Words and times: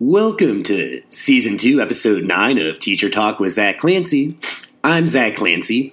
Welcome 0.00 0.62
to 0.62 1.02
Season 1.08 1.58
2, 1.58 1.80
Episode 1.80 2.22
9 2.22 2.58
of 2.58 2.78
Teacher 2.78 3.10
Talk 3.10 3.40
with 3.40 3.50
Zach 3.50 3.80
Clancy. 3.80 4.38
I'm 4.84 5.08
Zach 5.08 5.34
Clancy. 5.34 5.92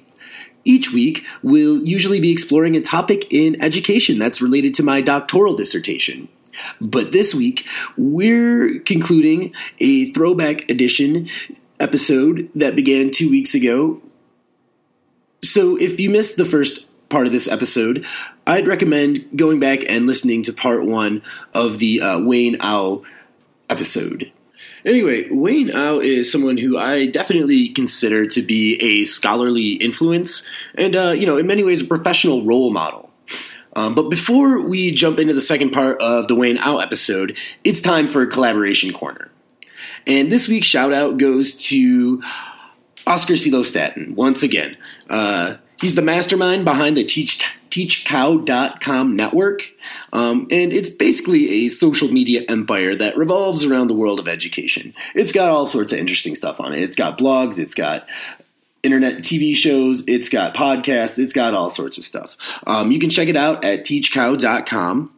Each 0.63 0.93
week, 0.93 1.25
we'll 1.41 1.83
usually 1.83 2.19
be 2.19 2.31
exploring 2.31 2.75
a 2.75 2.81
topic 2.81 3.33
in 3.33 3.59
education 3.63 4.19
that's 4.19 4.43
related 4.43 4.75
to 4.75 4.83
my 4.83 5.01
doctoral 5.01 5.55
dissertation. 5.55 6.27
But 6.79 7.13
this 7.13 7.33
week, 7.33 7.65
we're 7.97 8.77
concluding 8.81 9.55
a 9.79 10.11
throwback 10.11 10.69
edition 10.69 11.27
episode 11.79 12.51
that 12.53 12.75
began 12.75 13.09
two 13.09 13.31
weeks 13.31 13.55
ago. 13.55 14.03
So 15.43 15.77
if 15.77 15.99
you 15.99 16.11
missed 16.11 16.37
the 16.37 16.45
first 16.45 16.85
part 17.09 17.25
of 17.25 17.33
this 17.33 17.47
episode, 17.47 18.05
I'd 18.45 18.67
recommend 18.67 19.35
going 19.35 19.59
back 19.59 19.79
and 19.89 20.05
listening 20.05 20.43
to 20.43 20.53
part 20.53 20.85
one 20.85 21.23
of 21.55 21.79
the 21.79 22.01
uh, 22.01 22.19
Wayne 22.19 22.57
Au 22.61 23.03
episode. 23.69 24.31
Anyway, 24.85 25.27
Wayne 25.31 25.75
Au 25.75 25.99
is 25.99 26.31
someone 26.31 26.57
who 26.57 26.77
I 26.77 27.07
definitely 27.07 27.69
consider 27.69 28.27
to 28.27 28.41
be 28.41 28.75
a 28.75 29.03
scholarly 29.05 29.71
influence 29.73 30.47
and, 30.75 30.95
uh, 30.95 31.11
you 31.11 31.25
know, 31.25 31.37
in 31.37 31.47
many 31.47 31.63
ways 31.63 31.81
a 31.81 31.85
professional 31.85 32.45
role 32.45 32.71
model. 32.71 33.09
Um, 33.75 33.93
but 33.95 34.09
before 34.09 34.61
we 34.61 34.91
jump 34.91 35.19
into 35.19 35.33
the 35.33 35.41
second 35.41 35.71
part 35.71 36.01
of 36.01 36.27
the 36.27 36.35
Wayne 36.35 36.59
Au 36.59 36.77
episode, 36.77 37.37
it's 37.63 37.81
time 37.81 38.07
for 38.07 38.25
Collaboration 38.25 38.93
Corner. 38.93 39.31
And 40.07 40.31
this 40.31 40.47
week's 40.47 40.67
shout 40.67 40.93
out 40.93 41.17
goes 41.17 41.53
to 41.67 42.21
Oscar 43.07 43.33
Silostatin 43.33 44.15
once 44.15 44.43
again. 44.43 44.77
Uh, 45.09 45.57
he's 45.79 45.95
the 45.95 46.01
mastermind 46.01 46.63
behind 46.63 46.95
the 46.95 47.03
Teach 47.03 47.43
teachcow.com 47.75 49.17
network. 49.17 49.69
Um, 50.13 50.47
and 50.49 50.71
it's 50.71 50.89
basically 50.89 51.65
a 51.65 51.69
social 51.69 52.07
media 52.07 52.45
empire 52.47 52.95
that 52.95 53.17
revolves 53.17 53.65
around 53.65 53.89
the 53.89 53.93
world 53.93 54.17
of 54.17 54.29
education. 54.29 54.93
It's 55.13 55.33
got 55.33 55.51
all 55.51 55.67
sorts 55.67 55.91
of 55.91 55.99
interesting 55.99 56.35
stuff 56.35 56.61
on 56.61 56.73
it. 56.73 56.81
It's 56.81 56.95
got 56.95 57.17
blogs, 57.17 57.59
it's 57.59 57.73
got 57.73 58.07
internet 58.81 59.15
TV 59.23 59.55
shows, 59.55 60.05
it's 60.07 60.29
got 60.29 60.55
podcasts, 60.55 61.19
it's 61.19 61.33
got 61.33 61.53
all 61.53 61.69
sorts 61.69 61.97
of 61.97 62.05
stuff. 62.05 62.37
Um, 62.65 62.93
you 62.93 62.99
can 62.99 63.09
check 63.09 63.27
it 63.27 63.35
out 63.35 63.65
at 63.65 63.81
teachcow.com. 63.81 65.11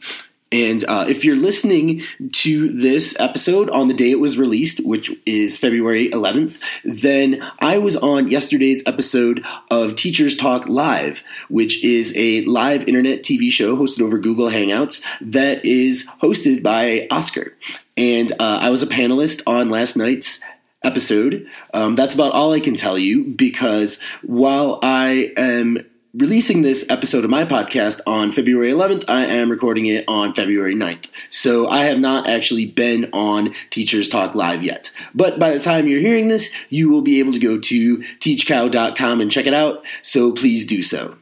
And 0.52 0.84
uh, 0.86 1.06
if 1.09 1.26
you're 1.26 1.36
listening 1.36 2.03
to 2.31 2.70
this 2.70 3.20
episode 3.20 3.70
on 3.70 3.90
the 3.90 3.94
day 3.94 4.12
it 4.12 4.20
was 4.20 4.38
released, 4.38 4.86
which 4.86 5.12
is 5.26 5.58
February 5.58 6.09
11th, 6.09 6.62
then 6.86 7.44
I 7.59 7.78
was 7.78 7.98
on 7.98 8.30
yesterday's 8.30 8.81
episode 8.86 9.45
of 9.70 9.95
Teachers 9.95 10.38
Talk 10.38 10.70
Live, 10.70 11.22
which 11.50 11.84
is 11.84 12.14
a 12.16 12.45
live 12.45 12.88
internet 12.88 13.23
TV 13.23 13.52
show 13.52 13.75
hosted 13.75 14.02
over 14.02 14.18
Google 14.20 14.48
Hangouts 14.48 15.03
that 15.20 15.66
is 15.66 16.08
hosted 16.22 16.64
by 16.64 17.08
Oscar. 17.12 17.53
And 17.98 18.31
uh, 18.34 18.59
I 18.62 18.70
was 18.70 18.84
a 18.84 18.88
panelist 18.88 19.44
on 19.48 19.70
last 19.70 19.98
night's 19.98 20.42
episode. 20.84 21.48
Um, 21.73 21.95
that's 21.95 22.14
about 22.14 22.31
all 22.31 22.53
I 22.53 22.59
can 22.59 22.75
tell 22.75 22.98
you 22.98 23.25
because 23.25 24.00
while 24.22 24.80
I 24.81 25.34
am 25.36 25.86
releasing 26.18 26.64
this 26.64 26.84
episode 26.90 27.23
of 27.23 27.30
my 27.30 27.46
podcast 27.46 28.02
on 28.08 28.34
February 28.34 28.72
11th. 28.72 29.04
I 29.08 29.26
am 29.26 29.52
recording 29.52 29.86
it 29.86 30.04
on 30.08 30.34
February 30.34 30.74
9th. 30.74 31.12
So 31.30 31.70
I 31.70 31.84
have 31.84 32.00
not 32.00 32.28
actually 32.28 32.66
been 32.66 33.12
on 33.14 33.54
Teachers 33.70 34.09
Talk 34.09 34.34
Live 34.34 34.64
yet. 34.64 34.92
But 35.14 35.38
by 35.38 35.52
the 35.52 35.59
time 35.59 35.88
you're 35.88 36.00
hearing 36.02 36.28
this, 36.28 36.52
you 36.70 36.90
will 36.90 37.04
be 37.04 37.20
able 37.20 37.34
to 37.34 37.40
go 37.40 37.59
to 37.59 37.98
teachcow.com 38.20 39.22
and 39.22 39.32
check 39.32 39.46
it 39.46 39.54
out. 39.54 39.86
So 40.02 40.32
please 40.32 40.66
do 40.66 40.82
so. 40.82 41.18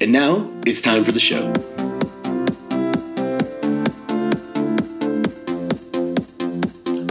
And 0.00 0.12
now 0.12 0.48
it's 0.64 0.80
time 0.80 1.04
for 1.04 1.10
the 1.10 1.20
show. 1.20 1.52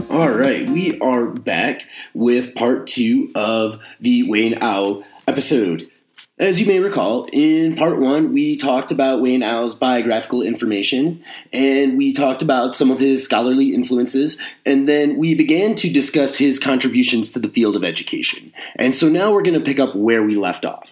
All 0.09 0.29
right, 0.29 0.69
we 0.69 0.97
are 0.99 1.25
back 1.25 1.83
with 2.13 2.55
part 2.55 2.87
two 2.87 3.31
of 3.35 3.79
the 3.99 4.23
Wayne 4.23 4.57
Au 4.61 5.03
episode. 5.31 5.89
As 6.37 6.59
you 6.59 6.65
may 6.65 6.79
recall, 6.79 7.25
in 7.31 7.77
part 7.77 7.99
one, 7.99 8.33
we 8.33 8.57
talked 8.57 8.91
about 8.91 9.21
Wayne 9.21 9.43
Au's 9.43 9.73
biographical 9.73 10.41
information 10.41 11.23
and 11.53 11.97
we 11.97 12.11
talked 12.11 12.41
about 12.41 12.75
some 12.75 12.91
of 12.91 12.99
his 12.99 13.23
scholarly 13.23 13.73
influences, 13.73 14.41
and 14.65 14.89
then 14.89 15.17
we 15.17 15.35
began 15.35 15.75
to 15.75 15.89
discuss 15.89 16.35
his 16.35 16.59
contributions 16.59 17.31
to 17.31 17.39
the 17.39 17.47
field 17.47 17.77
of 17.77 17.85
education. 17.85 18.51
And 18.75 18.93
so 18.93 19.07
now 19.07 19.31
we're 19.31 19.41
going 19.41 19.57
to 19.57 19.65
pick 19.65 19.79
up 19.79 19.95
where 19.95 20.21
we 20.21 20.35
left 20.35 20.65
off. 20.65 20.91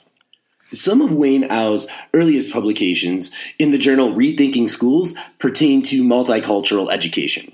Some 0.71 1.01
of 1.01 1.11
Wayne 1.11 1.51
Au's 1.51 1.85
earliest 2.13 2.53
publications 2.53 3.29
in 3.57 3.71
the 3.71 3.77
journal 3.77 4.13
Rethinking 4.13 4.69
Schools 4.69 5.13
pertain 5.37 5.81
to 5.83 6.01
multicultural 6.01 6.89
education. 6.89 7.53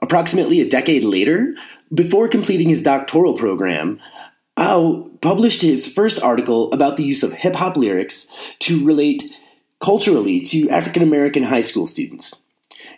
Approximately 0.00 0.60
a 0.60 0.68
decade 0.68 1.02
later, 1.02 1.54
before 1.92 2.28
completing 2.28 2.68
his 2.68 2.82
doctoral 2.82 3.34
program, 3.34 4.00
Au 4.58 5.08
published 5.22 5.62
his 5.62 5.86
first 5.86 6.20
article 6.20 6.72
about 6.72 6.96
the 6.96 7.04
use 7.04 7.22
of 7.22 7.32
hip 7.32 7.54
hop 7.54 7.76
lyrics 7.76 8.26
to 8.58 8.84
relate 8.84 9.22
culturally 9.80 10.40
to 10.40 10.68
African 10.68 11.02
American 11.02 11.44
high 11.44 11.62
school 11.62 11.86
students. 11.86 12.42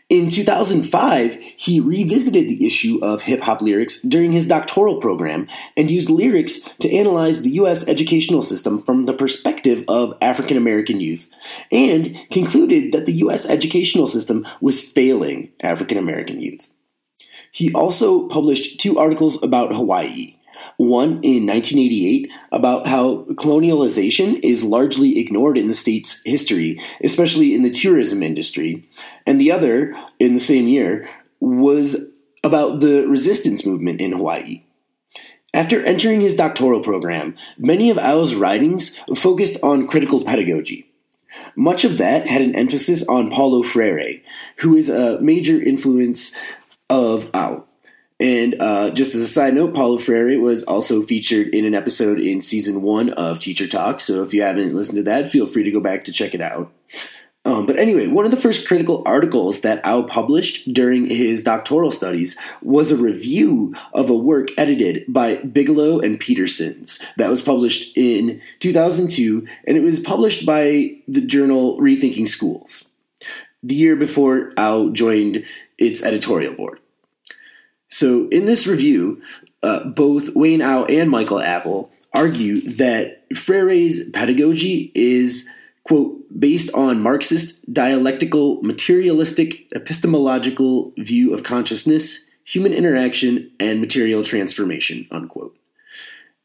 In 0.09 0.29
2005, 0.29 1.35
he 1.57 1.79
revisited 1.79 2.49
the 2.49 2.67
issue 2.67 2.99
of 3.03 3.23
hip 3.23 3.43
hop 3.43 3.61
lyrics 3.61 4.01
during 4.01 4.33
his 4.33 4.49
doctoral 4.49 5.01
program 5.01 5.47
and 5.77 5.91
used 5.91 6.11
lyrics 6.11 6.61
to 6.81 6.93
analyze 6.93 7.43
the 7.43 7.51
U.S. 7.51 7.87
educational 7.87 8.43
system 8.43 8.83
from 8.83 9.05
the 9.05 9.13
perspective 9.13 9.85
of 9.87 10.17
African 10.21 10.57
American 10.57 10.99
youth, 10.99 11.29
and 11.71 12.17
concluded 12.33 12.93
that 12.93 13.07
the 13.07 13.19
U.S. 13.25 13.47
educational 13.47 14.07
system 14.07 14.49
was 14.61 14.83
failing 14.83 15.53
African 15.63 15.99
American 15.99 16.41
youth. 16.41 16.67
He 17.53 17.73
also 17.73 18.29
published 18.29 18.81
two 18.81 18.99
articles 18.99 19.41
about 19.43 19.75
Hawaii 19.75 20.37
one 20.81 21.21
in 21.23 21.47
1988 21.47 22.31
about 22.53 22.87
how 22.87 23.25
colonialization 23.35 24.41
is 24.43 24.65
largely 24.65 25.19
ignored 25.19 25.59
in 25.59 25.69
the 25.69 25.75
state's 25.75 26.23
history, 26.25 26.81
especially 27.05 27.55
in 27.55 27.63
the 27.63 27.71
tourism 27.71 28.23
industry. 28.23 28.89
And 29.27 29.39
the 29.39 29.53
other, 29.53 29.95
in 30.19 30.33
the 30.33 30.41
same 30.41 30.67
year, 30.67 31.07
was 31.39 32.07
about 32.43 32.81
the 32.81 33.07
resistance 33.07 33.67
movement 33.67 34.01
in 34.01 34.13
Hawaii. 34.13 34.65
After 35.53 35.85
entering 35.85 36.23
his 36.23 36.37
doctoral 36.37 36.81
program, 36.81 37.37
many 37.59 37.91
of 37.91 37.99
Au's 37.99 38.35
writings 38.35 38.97
focused 39.15 39.63
on 39.63 39.87
critical 39.87 40.25
pedagogy. 40.25 40.91
Much 41.57 41.85
of 41.85 41.99
that 41.99 42.27
had 42.27 42.41
an 42.41 42.57
emphasis 42.57 43.07
on 43.07 43.31
Paulo 43.31 43.63
Freire, 43.63 44.23
who 44.57 44.77
is 44.77 44.89
a 44.89 45.21
major 45.21 45.61
influence 45.61 46.35
of 46.89 47.29
Au. 47.35 47.67
And 48.21 48.61
uh, 48.61 48.91
just 48.91 49.15
as 49.15 49.23
a 49.23 49.27
side 49.27 49.55
note, 49.55 49.75
Paulo 49.75 49.99
Freire 49.99 50.39
was 50.39 50.63
also 50.65 51.03
featured 51.03 51.49
in 51.49 51.65
an 51.65 51.75
episode 51.75 52.21
in 52.21 52.43
season 52.43 52.83
one 52.83 53.11
of 53.15 53.41
Teacher 53.41 53.67
Talk. 53.67 54.01
So 54.01 54.23
if 54.23 54.35
you 54.35 54.43
haven't 54.43 54.75
listened 54.75 54.99
to 54.99 55.03
that, 55.05 55.31
feel 55.31 55.47
free 55.47 55.65
to 55.65 55.71
go 55.71 55.81
back 55.81 56.05
to 56.05 56.13
check 56.13 56.35
it 56.35 56.43
out. 56.43 56.71
Um, 57.47 57.65
but 57.65 57.79
anyway, 57.79 58.07
one 58.07 58.27
of 58.27 58.31
the 58.31 58.37
first 58.37 58.69
critical 58.69 59.03
articles 59.07 59.63
that 59.63 59.81
Au 59.87 60.03
published 60.03 60.75
during 60.75 61.07
his 61.07 61.43
doctoral 61.43 61.91
studies 61.91 62.37
was 62.61 62.91
a 62.91 62.97
review 62.97 63.75
of 63.95 64.11
a 64.11 64.15
work 64.15 64.49
edited 64.59 65.11
by 65.11 65.37
Bigelow 65.37 66.01
and 66.01 66.21
Petersons 66.21 67.01
that 67.17 67.31
was 67.31 67.41
published 67.41 67.97
in 67.97 68.43
2002, 68.59 69.47
and 69.67 69.79
it 69.79 69.83
was 69.83 70.01
published 70.01 70.45
by 70.45 70.95
the 71.09 71.23
journal 71.23 71.81
Rethinking 71.81 72.29
Schools, 72.29 72.85
the 73.63 73.75
year 73.75 73.97
before 73.97 74.53
Au 74.59 74.91
joined 74.91 75.43
its 75.79 76.03
editorial 76.03 76.53
board. 76.53 76.79
So, 77.91 78.29
in 78.29 78.47
this 78.47 78.67
review, 78.67 79.21
uh, 79.63 79.85
both 79.85 80.31
Wayne 80.35 80.63
Au 80.63 80.85
and 80.85 81.11
Michael 81.11 81.41
Apple 81.41 81.91
argue 82.15 82.61
that 82.77 83.25
Freire's 83.37 84.09
pedagogy 84.11 84.91
is, 84.95 85.49
quote, 85.85 86.17
based 86.39 86.73
on 86.75 87.01
Marxist 87.01 87.61
dialectical 87.73 88.63
materialistic 88.63 89.67
epistemological 89.75 90.93
view 90.99 91.35
of 91.35 91.43
consciousness, 91.43 92.25
human 92.45 92.73
interaction, 92.73 93.51
and 93.61 93.81
material 93.81 94.23
transformation, 94.23 95.07
unquote. 95.11 95.57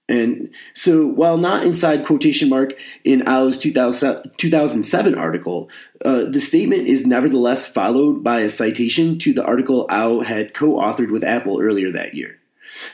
And 0.07 0.51
so, 0.75 1.07
while 1.07 1.37
not 1.37 1.65
inside 1.65 2.05
quotation 2.05 2.47
mark 2.47 2.73
in 3.03 3.27
Au's 3.27 3.57
2000, 3.57 4.33
2007 4.37 5.15
article, 5.15 5.69
uh, 6.03 6.25
the 6.25 6.39
statement 6.39 6.87
is 6.87 7.07
nevertheless 7.07 7.65
followed 7.65 8.23
by 8.23 8.41
a 8.41 8.49
citation 8.49 9.17
to 9.19 9.33
the 9.33 9.43
article 9.43 9.87
Au 9.89 10.21
had 10.21 10.53
co 10.53 10.75
authored 10.75 11.11
with 11.11 11.23
Apple 11.23 11.59
earlier 11.59 11.91
that 11.91 12.13
year. 12.13 12.37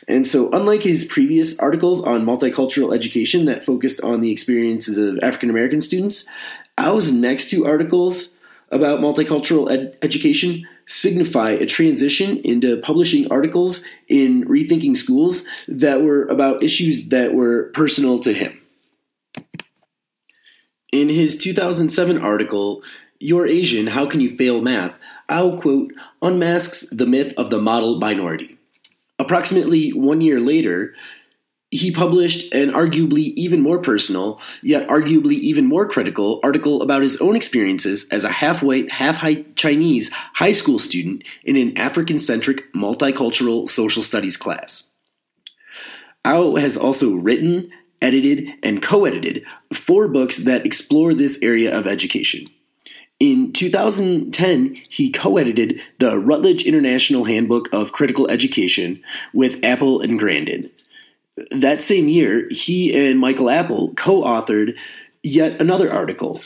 And 0.07 0.25
so, 0.25 0.49
unlike 0.51 0.83
his 0.83 1.03
previous 1.03 1.59
articles 1.59 2.01
on 2.03 2.25
multicultural 2.25 2.95
education 2.95 3.45
that 3.45 3.65
focused 3.65 3.99
on 4.01 4.21
the 4.21 4.31
experiences 4.31 4.97
of 4.97 5.19
African 5.21 5.49
American 5.49 5.81
students, 5.81 6.25
Au's 6.77 7.11
next 7.11 7.49
two 7.49 7.65
articles 7.65 8.31
about 8.71 8.99
multicultural 8.99 9.71
ed- 9.71 9.97
education 10.01 10.67
signify 10.87 11.51
a 11.51 11.65
transition 11.65 12.37
into 12.39 12.77
publishing 12.81 13.31
articles 13.31 13.85
in 14.07 14.45
Rethinking 14.45 14.97
Schools 14.97 15.43
that 15.67 16.01
were 16.01 16.25
about 16.25 16.63
issues 16.63 17.07
that 17.09 17.33
were 17.33 17.71
personal 17.73 18.19
to 18.19 18.33
him. 18.33 18.59
In 20.91 21.09
his 21.09 21.37
2007 21.37 22.17
article, 22.17 22.81
You're 23.19 23.47
Asian, 23.47 23.87
How 23.87 24.05
Can 24.05 24.19
You 24.19 24.35
Fail 24.35 24.61
Math? 24.61 24.93
I'll 25.29 25.57
quote, 25.57 25.93
unmasks 26.21 26.89
the 26.91 27.05
myth 27.05 27.33
of 27.37 27.49
the 27.49 27.61
model 27.61 27.99
minority. 27.99 28.57
Approximately 29.17 29.91
one 29.91 30.19
year 30.19 30.39
later, 30.39 30.93
he 31.71 31.89
published 31.89 32.53
an 32.53 32.73
arguably 32.73 33.33
even 33.37 33.61
more 33.61 33.79
personal, 33.79 34.41
yet 34.61 34.87
arguably 34.89 35.35
even 35.35 35.65
more 35.65 35.87
critical 35.87 36.41
article 36.43 36.81
about 36.81 37.01
his 37.01 37.15
own 37.21 37.37
experiences 37.37 38.07
as 38.11 38.25
a 38.25 38.29
half 38.29 38.61
white, 38.61 38.91
half 38.91 39.25
Chinese 39.55 40.11
high 40.33 40.51
school 40.51 40.77
student 40.77 41.23
in 41.45 41.55
an 41.55 41.77
African 41.77 42.19
centric 42.19 42.71
multicultural 42.73 43.69
social 43.69 44.03
studies 44.03 44.35
class. 44.35 44.89
Au 46.25 46.57
has 46.57 46.75
also 46.75 47.15
written, 47.15 47.71
edited, 48.01 48.49
and 48.61 48.81
co 48.81 49.05
edited 49.05 49.45
four 49.73 50.09
books 50.09 50.39
that 50.39 50.65
explore 50.65 51.13
this 51.13 51.41
area 51.41 51.75
of 51.75 51.87
education. 51.87 52.47
In 53.21 53.53
2010, 53.53 54.75
he 54.89 55.09
co 55.09 55.37
edited 55.37 55.79
the 55.99 56.19
Routledge 56.19 56.65
International 56.65 57.23
Handbook 57.23 57.73
of 57.73 57.93
Critical 57.93 58.29
Education 58.29 59.01
with 59.33 59.63
Apple 59.63 60.01
and 60.01 60.19
Gandin 60.19 60.69
that 61.51 61.81
same 61.81 62.07
year, 62.07 62.47
he 62.49 63.09
and 63.09 63.19
Michael 63.19 63.49
Apple 63.49 63.93
co 63.95 64.23
authored 64.23 64.75
yet 65.23 65.61
another 65.61 65.91
article. 65.91 66.41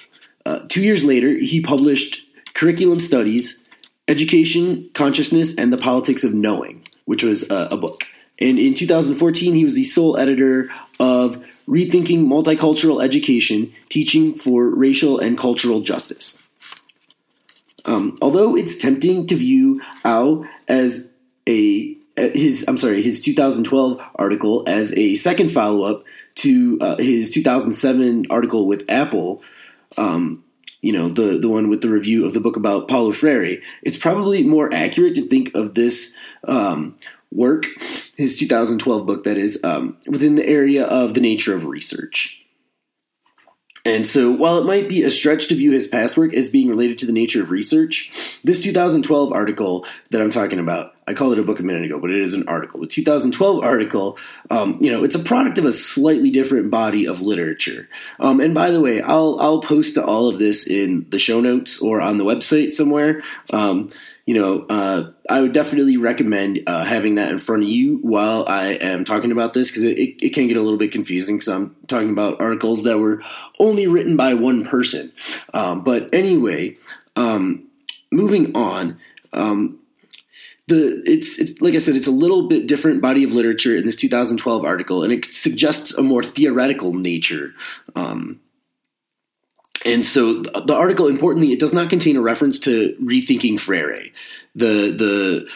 Uh, 0.46 0.60
two 0.68 0.82
years 0.82 1.04
later, 1.04 1.30
he 1.30 1.62
published 1.62 2.26
Curriculum 2.54 3.00
Studies 3.00 3.62
Education, 4.08 4.90
Consciousness, 4.94 5.56
and 5.56 5.74
the 5.74 5.78
Politics 5.78 6.24
of 6.24 6.34
Knowing, 6.34 6.84
which 7.06 7.24
was 7.24 7.50
uh, 7.50 7.70
a 7.72 7.78
book. 7.78 8.06
And 8.40 8.60
in 8.60 8.74
2014, 8.74 9.56
he 9.56 9.64
was 9.64 9.76
the 9.76 9.84
sole 9.84 10.18
editor 10.18 10.70
of 11.00 11.44
Rethinking 11.68 12.26
Multicultural 12.26 13.04
Education 13.04 13.74
Teaching 13.90 14.36
for 14.36 14.70
Racial 14.70 15.20
and 15.20 15.38
Cultural 15.38 15.82
Justice. 15.82 16.38
Um, 17.86 18.18
although 18.22 18.56
it's 18.56 18.78
tempting 18.78 19.28
to 19.28 19.36
view 19.36 19.82
Au 20.04 20.46
as 20.68 21.10
a 21.48 21.96
his 22.18 22.66
I'm 22.68 22.78
sorry 22.78 23.02
his 23.02 23.22
2012 23.22 24.00
article 24.16 24.64
as 24.68 24.94
a 24.94 25.16
second 25.16 25.52
follow 25.52 25.84
up 25.84 26.04
to 26.36 26.78
uh, 26.82 26.98
his 26.98 27.32
2007 27.32 28.28
article 28.30 28.68
with 28.68 28.86
Apple. 28.90 29.44
Um, 29.98 30.44
you 30.82 30.94
know 30.94 31.10
the 31.10 31.40
the 31.40 31.50
one 31.50 31.70
with 31.70 31.82
the 31.82 31.90
review 31.90 32.26
of 32.26 32.34
the 32.34 32.40
book 32.40 32.58
about 32.58 32.88
Paulo 32.88 33.12
Freire. 33.12 33.62
It's 33.82 33.98
probably 33.98 34.44
more 34.44 34.74
accurate 34.74 35.16
to 35.16 35.28
think 35.28 35.56
of 35.56 35.74
this 35.74 36.16
um, 36.48 36.98
work, 37.32 37.66
his 38.16 38.38
2012 38.38 39.06
book, 39.06 39.24
that 39.26 39.38
is, 39.38 39.64
um, 39.64 39.98
within 40.08 40.36
the 40.36 40.48
area 40.48 40.86
of 40.86 41.14
the 41.14 41.22
nature 41.22 41.56
of 41.56 41.66
research. 41.66 42.42
And 43.84 44.08
so, 44.08 44.32
while 44.32 44.58
it 44.58 44.66
might 44.66 44.90
be 44.90 45.04
a 45.04 45.12
stretch 45.12 45.48
to 45.50 45.56
view 45.56 45.72
his 45.72 45.86
past 45.86 46.18
work 46.18 46.34
as 46.34 46.50
being 46.50 46.70
related 46.70 46.98
to 47.00 47.06
the 47.06 47.12
nature 47.12 47.44
of 47.44 47.52
research, 47.52 48.40
this 48.44 48.64
2012 48.64 49.32
article 49.32 49.86
that 50.10 50.22
I'm 50.22 50.32
talking 50.32 50.60
about, 50.60 50.95
I 51.08 51.14
called 51.14 51.34
it 51.34 51.40
a 51.40 51.44
book 51.44 51.60
a 51.60 51.64
minute 51.64 51.84
ago, 51.86 52.00
but 52.00 52.10
it 52.10 52.20
is 52.20 52.34
an 52.34 52.48
article. 52.48 52.82
The 52.82 52.88
2012 52.88 53.64
article, 53.64 54.18
um, 54.50 54.78
you 54.82 54.92
know, 54.92 55.04
it's 55.04 55.16
a 55.16 55.20
product 55.20 55.60
of 55.60 55.66
a 55.66 55.74
slightly 55.74 56.32
different 56.32 56.72
body 56.72 57.08
of 57.08 57.22
literature. 57.22 57.88
Um, 58.20 58.40
and 58.40 58.56
by 58.56 58.72
the 58.72 58.82
way, 58.82 59.02
I'll 59.02 59.40
I'll 59.40 59.62
post 59.62 59.98
all 59.98 60.28
of 60.28 60.40
this 60.40 60.66
in 60.66 61.06
the 61.10 61.20
show 61.20 61.42
notes 61.42 61.80
or 61.80 62.02
on 62.02 62.18
the 62.18 62.24
website 62.24 62.72
somewhere. 62.72 63.22
Um, 63.52 63.92
you 64.26 64.34
know, 64.34 64.66
uh, 64.68 65.12
I 65.30 65.42
would 65.42 65.54
definitely 65.54 65.98
recommend 65.98 66.64
uh, 66.66 66.84
having 66.84 67.16
that 67.16 67.32
in 67.32 67.38
front 67.38 67.62
of 67.62 67.70
you 67.70 67.98
while 67.98 68.46
I 68.48 68.70
am 68.70 69.06
talking 69.06 69.32
about 69.32 69.54
this 69.54 69.70
because 69.70 69.84
it, 69.84 70.00
it, 70.00 70.26
it, 70.26 70.30
can 70.34 70.48
get 70.48 70.58
a 70.58 70.62
little 70.64 70.80
bit 70.80 70.92
confusing 70.92 71.36
because 71.36 71.50
I'm 71.50 71.76
talking 71.88 72.10
about 72.10 72.42
articles 72.42 72.84
that 72.84 72.98
were 72.98 73.22
only 73.60 73.86
written 73.86 74.18
by 74.18 74.34
one 74.34 74.66
person. 74.66 75.14
Um, 75.54 75.84
but 75.84 76.12
anyway, 76.12 76.78
um, 77.16 77.68
moving 78.12 78.56
on. 78.56 78.98
Um, 79.32 79.80
the 80.68 81.02
it's 81.06 81.38
it's 81.38 81.60
like 81.62 81.76
I 81.76 81.80
said, 81.80 81.96
it's 81.96 82.08
a 82.08 82.12
little 82.12 82.48
bit 82.48 82.68
different 82.68 83.02
body 83.02 83.24
of 83.24 83.32
literature 83.32 83.76
in 83.76 83.86
this 83.86 83.96
2012 83.96 84.64
article, 84.64 85.04
and 85.04 85.14
it 85.14 85.26
suggests 85.26 85.94
a 85.94 86.02
more 86.02 86.24
theoretical 86.24 86.94
nature. 86.94 87.54
Um, 87.96 88.40
and 89.86 90.06
so 90.06 90.42
the 90.42 90.74
article, 90.74 91.08
importantly, 91.08 91.54
it 91.54 91.60
does 91.60 91.74
not 91.74 91.90
contain 91.90 92.18
a 92.18 92.22
reference 92.22 92.60
to 92.62 92.96
rethinking 93.02 93.60
Freire, 93.60 94.06
the 94.56 95.48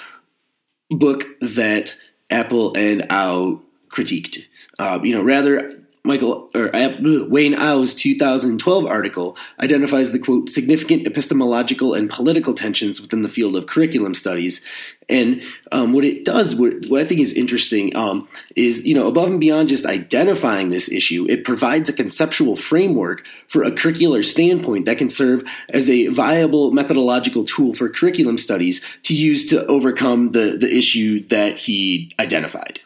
the 0.90 0.96
book 0.96 1.26
that 1.42 1.96
Apple 2.30 2.76
and 2.78 3.08
Au 3.10 3.64
critiqued. 3.90 4.46
Uh, 4.78 5.00
you 5.04 5.16
know, 5.16 5.24
rather 5.24 5.82
Michael 6.10 6.50
or 6.56 6.76
uh, 6.76 6.96
Wayne 7.00 7.54
Au's 7.54 7.94
2012 7.94 8.86
article 8.88 9.38
identifies 9.60 10.12
the 10.12 10.18
quote 10.18 10.50
significant 10.50 11.06
epistemological 11.06 11.94
and 11.94 12.10
political 12.10 12.56
tensions 12.56 13.00
within 13.00 13.22
the 13.22 13.30
field 13.30 13.56
of 13.56 13.68
curriculum 13.68 14.16
studies, 14.16 14.66
and 15.08 15.44
um, 15.72 15.94
what 15.94 16.04
it 16.04 16.26
does, 16.26 16.56
what, 16.56 16.88
what, 16.88 17.00
I 17.00 17.06
think 17.06 17.20
is 17.20 17.34
interesting, 17.34 17.96
um, 17.96 18.28
is 18.56 18.84
you 18.86 18.96
know 18.96 19.08
above 19.08 19.30
and 19.30 19.40
beyond 19.40 19.70
just 19.70 19.86
identifying 19.86 20.70
this 20.70 20.92
issue, 20.92 21.28
it 21.30 21.46
provides 21.46 21.90
a 21.90 21.94
conceptual 21.94 22.56
framework 22.56 23.24
for 23.48 23.62
a 23.62 23.72
curricular 23.72 24.26
standpoint 24.26 24.88
that 24.88 24.98
can 24.98 25.12
serve 25.12 25.44
as 25.70 25.92
a 25.92 26.08
viable 26.08 26.72
methodological 26.72 27.46
tool 27.46 27.76
for 27.76 27.88
curriculum 27.88 28.40
studies 28.40 28.84
to 29.04 29.14
use 29.14 29.46
to 29.46 29.64
overcome 29.68 30.32
the 30.32 30.58
the 30.60 30.76
issue 30.76 31.24
that 31.28 31.60
he 31.60 32.16
identified. 32.20 32.80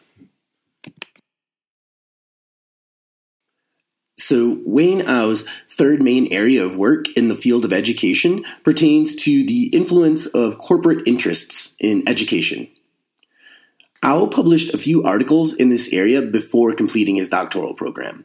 So, 4.26 4.58
Wayne 4.64 5.06
Au's 5.06 5.44
third 5.68 6.02
main 6.02 6.32
area 6.32 6.64
of 6.64 6.78
work 6.78 7.08
in 7.14 7.28
the 7.28 7.36
field 7.36 7.62
of 7.66 7.74
education 7.74 8.42
pertains 8.62 9.14
to 9.16 9.44
the 9.44 9.64
influence 9.64 10.24
of 10.24 10.56
corporate 10.56 11.06
interests 11.06 11.76
in 11.78 12.08
education. 12.08 12.68
Au 14.02 14.26
published 14.26 14.72
a 14.72 14.78
few 14.78 15.04
articles 15.04 15.52
in 15.52 15.68
this 15.68 15.92
area 15.92 16.22
before 16.22 16.74
completing 16.74 17.16
his 17.16 17.28
doctoral 17.28 17.74
program. 17.74 18.24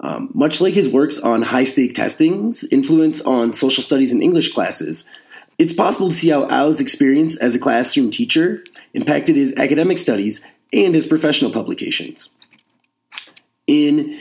Um, 0.00 0.28
much 0.34 0.60
like 0.60 0.74
his 0.74 0.90
works 0.90 1.18
on 1.18 1.40
high 1.40 1.64
stake 1.64 1.94
testings, 1.94 2.62
influence 2.64 3.22
on 3.22 3.54
social 3.54 3.82
studies 3.82 4.12
and 4.12 4.22
English 4.22 4.52
classes, 4.52 5.06
it's 5.56 5.72
possible 5.72 6.10
to 6.10 6.14
see 6.14 6.28
how 6.28 6.44
Au's 6.50 6.80
experience 6.80 7.38
as 7.38 7.54
a 7.54 7.58
classroom 7.58 8.10
teacher 8.10 8.62
impacted 8.92 9.36
his 9.36 9.54
academic 9.56 9.98
studies 9.98 10.44
and 10.70 10.94
his 10.94 11.06
professional 11.06 11.50
publications. 11.50 12.34
In 13.66 14.20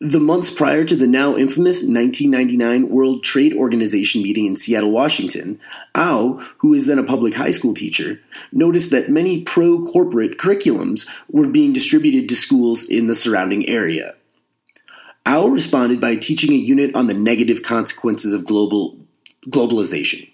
the 0.00 0.18
months 0.18 0.48
prior 0.48 0.82
to 0.82 0.96
the 0.96 1.06
now 1.06 1.36
infamous 1.36 1.82
1999 1.82 2.88
World 2.88 3.22
Trade 3.22 3.54
Organization 3.54 4.22
meeting 4.22 4.46
in 4.46 4.56
Seattle, 4.56 4.90
Washington, 4.90 5.60
Au, 5.94 6.42
who 6.58 6.72
is 6.72 6.86
then 6.86 6.98
a 6.98 7.04
public 7.04 7.34
high 7.34 7.50
school 7.50 7.74
teacher, 7.74 8.18
noticed 8.50 8.90
that 8.92 9.10
many 9.10 9.42
pro 9.42 9.84
corporate 9.84 10.38
curriculums 10.38 11.06
were 11.30 11.48
being 11.48 11.74
distributed 11.74 12.30
to 12.30 12.36
schools 12.36 12.84
in 12.84 13.08
the 13.08 13.14
surrounding 13.14 13.68
area. 13.68 14.14
Au 15.26 15.48
responded 15.48 16.00
by 16.00 16.16
teaching 16.16 16.52
a 16.52 16.56
unit 16.56 16.94
on 16.94 17.06
the 17.06 17.14
negative 17.14 17.62
consequences 17.62 18.32
of 18.32 18.46
global 18.46 18.96
globalization. 19.48 20.30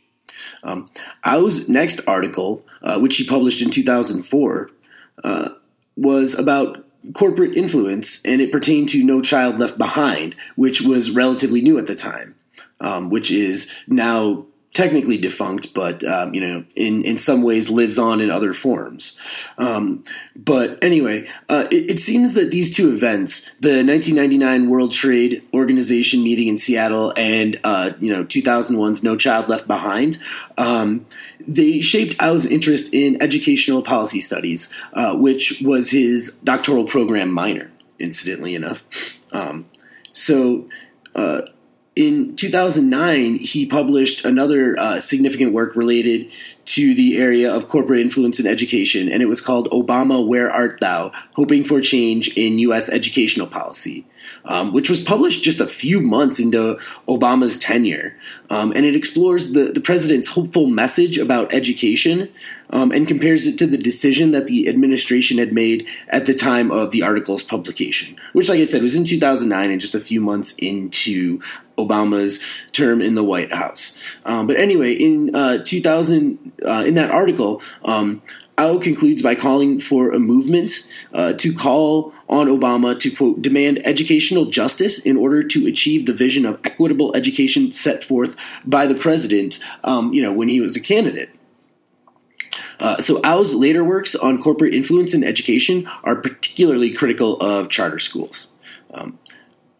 Um, 0.62 0.90
Au's 1.24 1.68
next 1.68 2.00
article, 2.06 2.64
uh, 2.82 3.00
which 3.00 3.16
he 3.16 3.26
published 3.26 3.62
in 3.62 3.70
2004, 3.70 4.70
uh, 5.24 5.48
was 5.96 6.34
about 6.34 6.85
corporate 7.14 7.56
influence, 7.56 8.22
and 8.24 8.40
it 8.40 8.52
pertained 8.52 8.88
to 8.90 9.04
No 9.04 9.20
Child 9.20 9.58
Left 9.58 9.78
Behind, 9.78 10.36
which 10.56 10.80
was 10.80 11.10
relatively 11.10 11.60
new 11.60 11.78
at 11.78 11.86
the 11.86 11.94
time, 11.94 12.34
um, 12.80 13.10
which 13.10 13.30
is 13.30 13.70
now 13.86 14.46
technically 14.76 15.16
defunct, 15.16 15.72
but 15.72 16.04
um, 16.04 16.34
you 16.34 16.40
know, 16.40 16.62
in 16.76 17.02
in 17.02 17.16
some 17.16 17.40
ways 17.40 17.70
lives 17.70 17.98
on 17.98 18.20
in 18.20 18.30
other 18.30 18.52
forms. 18.52 19.16
Um, 19.56 20.04
but 20.36 20.78
anyway, 20.84 21.26
uh, 21.48 21.66
it, 21.70 21.92
it, 21.92 21.98
seems 21.98 22.34
that 22.34 22.50
these 22.50 22.76
two 22.76 22.92
events, 22.92 23.50
the 23.58 23.82
1999 23.82 24.68
World 24.68 24.92
Trade 24.92 25.42
Organization 25.54 26.22
meeting 26.22 26.48
in 26.48 26.58
Seattle 26.58 27.14
and 27.16 27.58
uh, 27.64 27.92
you 28.00 28.14
know 28.14 28.22
2001's 28.24 29.02
No 29.02 29.16
Child 29.16 29.48
Left 29.48 29.66
Behind, 29.66 30.18
um, 30.58 31.06
they 31.40 31.80
shaped 31.80 32.22
Au's 32.22 32.44
interest 32.44 32.92
in 32.92 33.20
educational 33.22 33.80
policy 33.80 34.20
studies, 34.20 34.68
uh, 34.92 35.16
which 35.16 35.62
was 35.64 35.90
his 35.90 36.36
doctoral 36.44 36.84
program 36.84 37.32
minor. 37.32 37.70
Incidentally 37.98 38.54
enough, 38.54 38.84
um, 39.32 39.64
so. 40.12 40.68
In 41.96 42.36
2009, 42.36 43.36
he 43.36 43.64
published 43.64 44.26
another 44.26 44.78
uh, 44.78 45.00
significant 45.00 45.54
work 45.54 45.74
related 45.74 46.30
to 46.66 46.94
the 46.94 47.16
area 47.16 47.50
of 47.50 47.68
corporate 47.68 48.00
influence 48.00 48.38
in 48.38 48.46
education, 48.46 49.08
and 49.10 49.22
it 49.22 49.26
was 49.26 49.40
called 49.40 49.70
Obama, 49.70 50.24
Where 50.24 50.50
Art 50.50 50.78
Thou? 50.78 51.10
Hoping 51.36 51.64
for 51.64 51.80
Change 51.80 52.36
in 52.36 52.58
U.S. 52.58 52.90
Educational 52.90 53.46
Policy 53.46 54.04
um, 54.44 54.72
which 54.72 54.88
was 54.88 55.00
published 55.00 55.42
just 55.42 55.60
a 55.60 55.66
few 55.66 56.00
months 56.00 56.38
into 56.38 56.78
Obama's 57.08 57.58
tenure. 57.58 58.16
Um, 58.50 58.72
and 58.72 58.84
it 58.84 58.94
explores 58.94 59.52
the, 59.52 59.72
the 59.72 59.80
president's 59.80 60.28
hopeful 60.28 60.66
message 60.66 61.18
about 61.18 61.52
education 61.52 62.28
um, 62.70 62.90
and 62.92 63.06
compares 63.06 63.46
it 63.46 63.58
to 63.58 63.66
the 63.66 63.78
decision 63.78 64.32
that 64.32 64.46
the 64.46 64.68
administration 64.68 65.38
had 65.38 65.52
made 65.52 65.86
at 66.08 66.26
the 66.26 66.34
time 66.34 66.70
of 66.70 66.90
the 66.90 67.02
article's 67.02 67.42
publication, 67.42 68.16
which, 68.32 68.48
like 68.48 68.60
I 68.60 68.64
said, 68.64 68.82
was 68.82 68.96
in 68.96 69.04
2009 69.04 69.70
and 69.70 69.80
just 69.80 69.94
a 69.94 70.00
few 70.00 70.20
months 70.20 70.54
into 70.58 71.40
Obama's 71.78 72.40
term 72.72 73.00
in 73.00 73.14
the 73.14 73.24
White 73.24 73.52
House. 73.52 73.96
Um, 74.24 74.46
but 74.46 74.56
anyway, 74.56 74.92
in 74.92 75.34
uh, 75.34 75.62
2000, 75.64 76.52
uh, 76.64 76.84
in 76.86 76.94
that 76.94 77.10
article, 77.10 77.62
um, 77.84 78.22
Au 78.58 78.78
concludes 78.78 79.20
by 79.20 79.34
calling 79.34 79.80
for 79.80 80.12
a 80.12 80.18
movement 80.18 80.88
uh, 81.12 81.34
to 81.34 81.52
call 81.52 82.14
on 82.28 82.46
Obama 82.48 82.98
to, 82.98 83.10
quote, 83.10 83.42
demand 83.42 83.84
educational 83.86 84.46
justice 84.46 84.98
in 84.98 85.16
order 85.16 85.42
to 85.42 85.66
achieve 85.66 86.06
the 86.06 86.14
vision 86.14 86.46
of 86.46 86.58
equitable 86.64 87.14
education 87.14 87.70
set 87.70 88.02
forth 88.02 88.34
by 88.64 88.86
the 88.86 88.94
president, 88.94 89.58
um, 89.84 90.12
you 90.12 90.22
know, 90.22 90.32
when 90.32 90.48
he 90.48 90.60
was 90.60 90.74
a 90.74 90.80
candidate. 90.80 91.30
Uh, 92.80 93.00
so 93.00 93.20
Au's 93.24 93.54
later 93.54 93.84
works 93.84 94.14
on 94.14 94.40
corporate 94.40 94.74
influence 94.74 95.14
in 95.14 95.22
education 95.22 95.88
are 96.04 96.16
particularly 96.16 96.92
critical 96.92 97.38
of 97.40 97.68
charter 97.68 97.98
schools. 97.98 98.52
Um, 98.92 99.18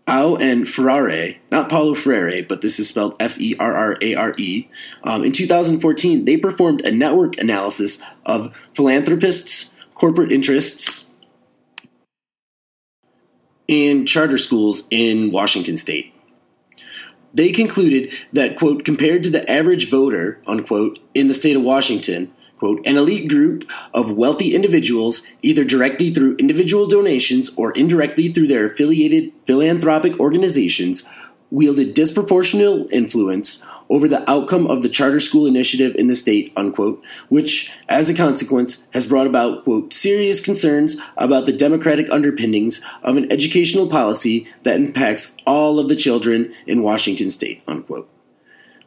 Au 0.09 0.37
and 0.37 0.69
Ferrare, 0.69 1.37
not 1.51 1.69
Paulo 1.69 1.95
Freire, 1.95 2.45
but 2.49 2.61
this 2.61 2.79
is 2.79 2.89
spelled 2.89 3.17
F 3.19 3.39
E 3.41 3.57
R 3.59 3.75
R 3.75 3.99
A 4.01 4.15
R 4.15 4.35
E, 4.39 4.69
um, 5.03 5.25
in 5.25 5.33
2014, 5.33 6.25
they 6.25 6.37
performed 6.37 6.83
a 6.83 6.93
network 6.93 7.37
analysis 7.39 8.01
of 8.25 8.55
philanthropists, 8.75 9.75
corporate 9.95 10.31
interests, 10.31 11.11
and 13.69 14.07
charter 14.07 14.39
schools 14.39 14.85
in 14.91 15.33
Washington 15.33 15.77
state. 15.77 16.15
They 17.35 17.51
concluded 17.51 18.15
that, 18.33 18.57
quote, 18.57 18.85
compared 18.85 19.25
to 19.25 19.31
the 19.31 19.49
average 19.51 19.91
voter, 19.91 20.41
unquote, 20.47 21.01
in 21.15 21.29
the 21.29 21.35
state 21.35 21.57
of 21.57 21.63
Washington, 21.63 22.33
quote, 22.59 22.85
an 22.87 22.97
elite 22.97 23.29
group 23.29 23.69
of 23.93 24.11
wealthy 24.11 24.55
individuals, 24.55 25.23
either 25.43 25.65
directly 25.65 26.13
through 26.13 26.37
individual 26.37 26.87
donations 26.87 27.55
or 27.57 27.73
indirectly 27.73 28.33
through 28.33 28.47
their 28.47 28.67
affiliated 28.67 29.33
philanthropic 29.47 30.19
organizations, 30.19 31.07
wielded 31.51 31.95
disproportionate 31.95 32.93
influence 32.93 33.63
over 33.89 34.09
the 34.09 34.29
outcome 34.29 34.67
of 34.67 34.83
the 34.83 34.89
charter 34.89 35.21
school 35.21 35.47
initiative 35.47 35.95
in 35.95 36.09
the 36.09 36.17
state, 36.17 36.53
unquote, 36.57 37.03
which, 37.29 37.71
as 37.89 38.11
a 38.11 38.15
consequence, 38.15 38.85
has 38.93 39.07
brought 39.07 39.27
about, 39.27 39.63
quote, 39.63 39.93
serious 39.93 40.41
concerns 40.41 40.97
about 41.17 41.47
the 41.47 41.53
democratic 41.53 42.11
underpinnings 42.11 42.81
of 43.03 43.17
an 43.17 43.31
educational 43.31 43.89
policy 43.89 44.49
that 44.65 44.77
impacts 44.77 45.37
all 45.47 45.79
of 45.79 45.89
the 45.89 45.97
children 45.97 46.53
in 46.67 46.83
Washington 46.83 47.31
state, 47.31 47.63
unquote. 47.69 48.11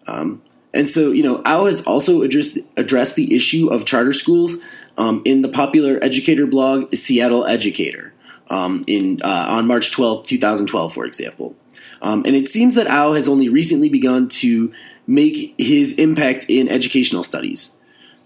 Um, 0.05 0.41
and 0.73 0.89
so, 0.89 1.11
you 1.11 1.23
know, 1.23 1.41
Au 1.45 1.65
has 1.65 1.81
also 1.81 2.21
addressed, 2.21 2.59
addressed 2.77 3.15
the 3.15 3.35
issue 3.35 3.69
of 3.69 3.85
charter 3.85 4.13
schools 4.13 4.57
um, 4.97 5.21
in 5.25 5.41
the 5.41 5.49
popular 5.49 5.97
educator 6.01 6.45
blog 6.45 6.93
Seattle 6.95 7.45
Educator 7.45 8.13
um, 8.49 8.83
in 8.88 9.19
uh, 9.23 9.47
on 9.49 9.65
March 9.65 9.91
12, 9.91 10.25
2012, 10.27 10.93
for 10.93 11.05
example. 11.05 11.55
Um, 12.01 12.23
and 12.25 12.35
it 12.35 12.47
seems 12.47 12.75
that 12.75 12.88
Au 12.88 13.13
has 13.13 13.27
only 13.27 13.49
recently 13.49 13.89
begun 13.89 14.29
to 14.29 14.71
make 15.07 15.55
his 15.57 15.93
impact 15.93 16.45
in 16.47 16.69
educational 16.69 17.23
studies. 17.23 17.75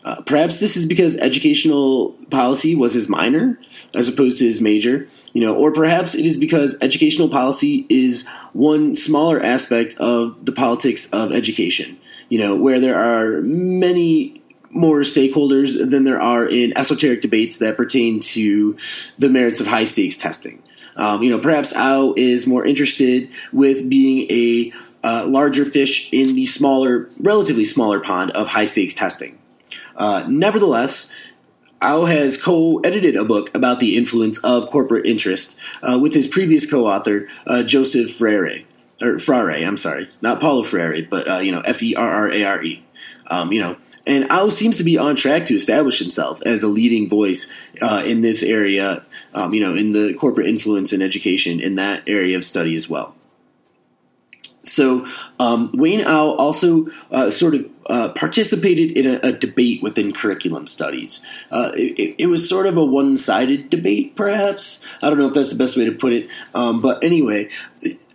Uh, 0.03 0.21
perhaps 0.21 0.57
this 0.57 0.75
is 0.75 0.85
because 0.85 1.15
educational 1.17 2.11
policy 2.29 2.75
was 2.75 2.93
his 2.93 3.07
minor 3.07 3.57
as 3.93 4.09
opposed 4.09 4.37
to 4.37 4.43
his 4.43 4.59
major, 4.59 5.07
you 5.31 5.39
know, 5.39 5.55
or 5.55 5.71
perhaps 5.71 6.13
it 6.13 6.25
is 6.25 6.35
because 6.35 6.75
educational 6.81 7.29
policy 7.29 7.85
is 7.87 8.27
one 8.51 8.97
smaller 8.97 9.41
aspect 9.41 9.95
of 9.97 10.45
the 10.45 10.51
politics 10.51 11.09
of 11.11 11.31
education 11.31 11.97
you 12.33 12.39
know, 12.39 12.55
where 12.55 12.79
there 12.79 12.99
are 12.99 13.43
many 13.43 14.41
more 14.71 15.01
stakeholders 15.01 15.77
than 15.77 16.03
there 16.03 16.19
are 16.19 16.47
in 16.47 16.75
esoteric 16.75 17.21
debates 17.21 17.57
that 17.57 17.77
pertain 17.77 18.19
to 18.21 18.75
the 19.19 19.29
merits 19.29 19.59
of 19.59 19.67
high 19.67 19.83
stakes 19.83 20.17
testing. 20.17 20.63
Um, 20.95 21.21
you 21.21 21.29
know, 21.29 21.37
perhaps 21.37 21.73
Au 21.75 22.15
is 22.17 22.47
more 22.47 22.65
interested 22.65 23.29
with 23.51 23.87
being 23.87 24.25
a 24.31 24.73
uh, 25.03 25.27
larger 25.27 25.63
fish 25.63 26.09
in 26.11 26.35
the 26.35 26.47
smaller, 26.47 27.07
relatively 27.19 27.65
smaller 27.65 27.99
pond 27.99 28.31
of 28.31 28.47
high 28.47 28.65
stakes 28.65 28.95
testing. 28.95 29.37
Uh, 29.95 30.25
nevertheless, 30.27 31.11
Au 31.83 32.05
has 32.05 32.35
co-edited 32.41 33.15
a 33.15 33.23
book 33.23 33.55
about 33.55 33.79
the 33.79 33.95
influence 33.95 34.39
of 34.39 34.71
corporate 34.71 35.05
interest 35.05 35.55
uh, 35.83 35.99
with 36.01 36.15
his 36.15 36.27
previous 36.27 36.67
co-author, 36.67 37.27
uh, 37.45 37.61
Joseph 37.61 38.11
Freire 38.11 38.65
or 39.03 39.15
Frare, 39.15 39.65
I'm 39.65 39.77
sorry, 39.77 40.09
not 40.21 40.39
Paulo 40.39 40.63
Freire, 40.63 41.05
but 41.09 41.27
uh, 41.29 41.37
you 41.37 41.51
know 41.51 41.61
F 41.61 41.81
E 41.83 41.95
R 41.95 42.09
R 42.09 42.31
A 42.31 42.43
R 42.43 42.63
E. 42.63 42.85
Um, 43.27 43.51
you 43.51 43.59
know, 43.59 43.77
and 44.05 44.27
Au 44.31 44.49
seems 44.49 44.77
to 44.77 44.83
be 44.83 44.97
on 44.97 45.15
track 45.15 45.45
to 45.47 45.55
establish 45.55 45.99
himself 45.99 46.41
as 46.45 46.63
a 46.63 46.67
leading 46.67 47.07
voice 47.07 47.51
uh, 47.81 48.03
in 48.05 48.21
this 48.21 48.43
area. 48.43 49.05
Um, 49.33 49.53
you 49.53 49.61
know, 49.61 49.75
in 49.75 49.93
the 49.93 50.13
corporate 50.13 50.47
influence 50.47 50.93
and 50.93 51.01
education 51.01 51.59
in 51.59 51.75
that 51.75 52.03
area 52.07 52.35
of 52.35 52.43
study 52.43 52.75
as 52.75 52.89
well. 52.89 53.15
So 54.65 55.05
um, 55.39 55.71
Wayne 55.73 56.05
Au 56.05 56.35
also 56.35 56.87
uh, 57.11 57.29
sort 57.29 57.55
of 57.55 57.69
uh, 57.85 58.09
participated 58.13 58.97
in 58.97 59.05
a, 59.07 59.19
a, 59.21 59.31
debate 59.33 59.83
within 59.83 60.13
curriculum 60.13 60.67
studies. 60.67 61.21
Uh, 61.51 61.71
it, 61.75 62.15
it, 62.17 62.27
was 62.27 62.47
sort 62.47 62.65
of 62.65 62.77
a 62.77 62.85
one-sided 62.85 63.69
debate, 63.69 64.15
perhaps. 64.15 64.81
I 65.01 65.09
don't 65.09 65.17
know 65.17 65.27
if 65.27 65.33
that's 65.33 65.51
the 65.51 65.57
best 65.57 65.75
way 65.75 65.83
to 65.83 65.91
put 65.91 66.13
it, 66.13 66.29
um, 66.53 66.81
but 66.81 67.03
anyway, 67.03 67.49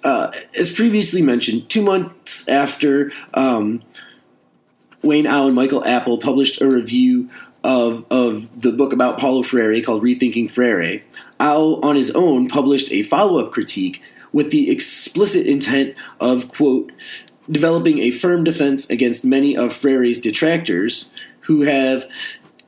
uh, 0.05 0.33
as 0.55 0.71
previously 0.71 1.23
mentioned, 1.23 1.69
two 1.69 1.83
months 1.83 2.49
after 2.49 3.13
um, 3.35 3.83
Wayne 5.03 5.27
Allen, 5.27 5.55
Michael 5.55 5.85
Apple 5.85 6.19
published 6.19 6.61
a 6.61 6.69
review 6.69 7.31
of 7.65 8.05
of 8.11 8.61
the 8.61 8.73
book 8.73 8.93
about 8.93 9.19
Paulo 9.19 9.43
Freire 9.43 9.83
called 9.83 10.03
Rethinking 10.03 10.51
Freire, 10.51 11.03
Au 11.41 11.81
on 11.83 11.97
his 11.97 12.11
own 12.13 12.49
published 12.49 12.91
a 12.93 13.03
follow 13.03 13.45
up 13.45 13.53
critique 13.53 14.03
with 14.33 14.51
the 14.51 14.71
explicit 14.71 15.47
intent 15.47 15.95
of 16.21 16.49
quote 16.49 16.93
developing 17.51 17.99
a 17.99 18.11
firm 18.11 18.45
defense 18.45 18.89
against 18.91 19.25
many 19.25 19.57
of 19.57 19.73
Freire's 19.73 20.19
detractors 20.19 21.13
who 21.43 21.63
have 21.63 22.07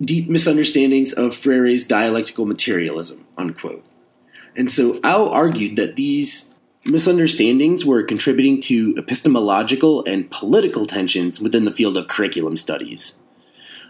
deep 0.01 0.29
misunderstandings 0.29 1.13
of 1.13 1.37
Freire's 1.37 1.87
dialectical 1.87 2.47
materialism 2.47 3.27
unquote. 3.37 3.85
And 4.57 4.71
so 4.71 4.99
Au 5.05 5.31
argued 5.31 5.77
that 5.77 5.97
these 5.97 6.50
misunderstandings 6.85 7.85
were 7.85 8.03
contributing 8.03 8.61
to 8.63 8.95
epistemological 8.97 10.05
and 10.05 10.31
political 10.31 10.87
tensions 10.87 11.41
within 11.41 11.65
the 11.65 11.73
field 11.73 11.97
of 11.97 12.09
curriculum 12.09 12.57
studies. 12.57 13.17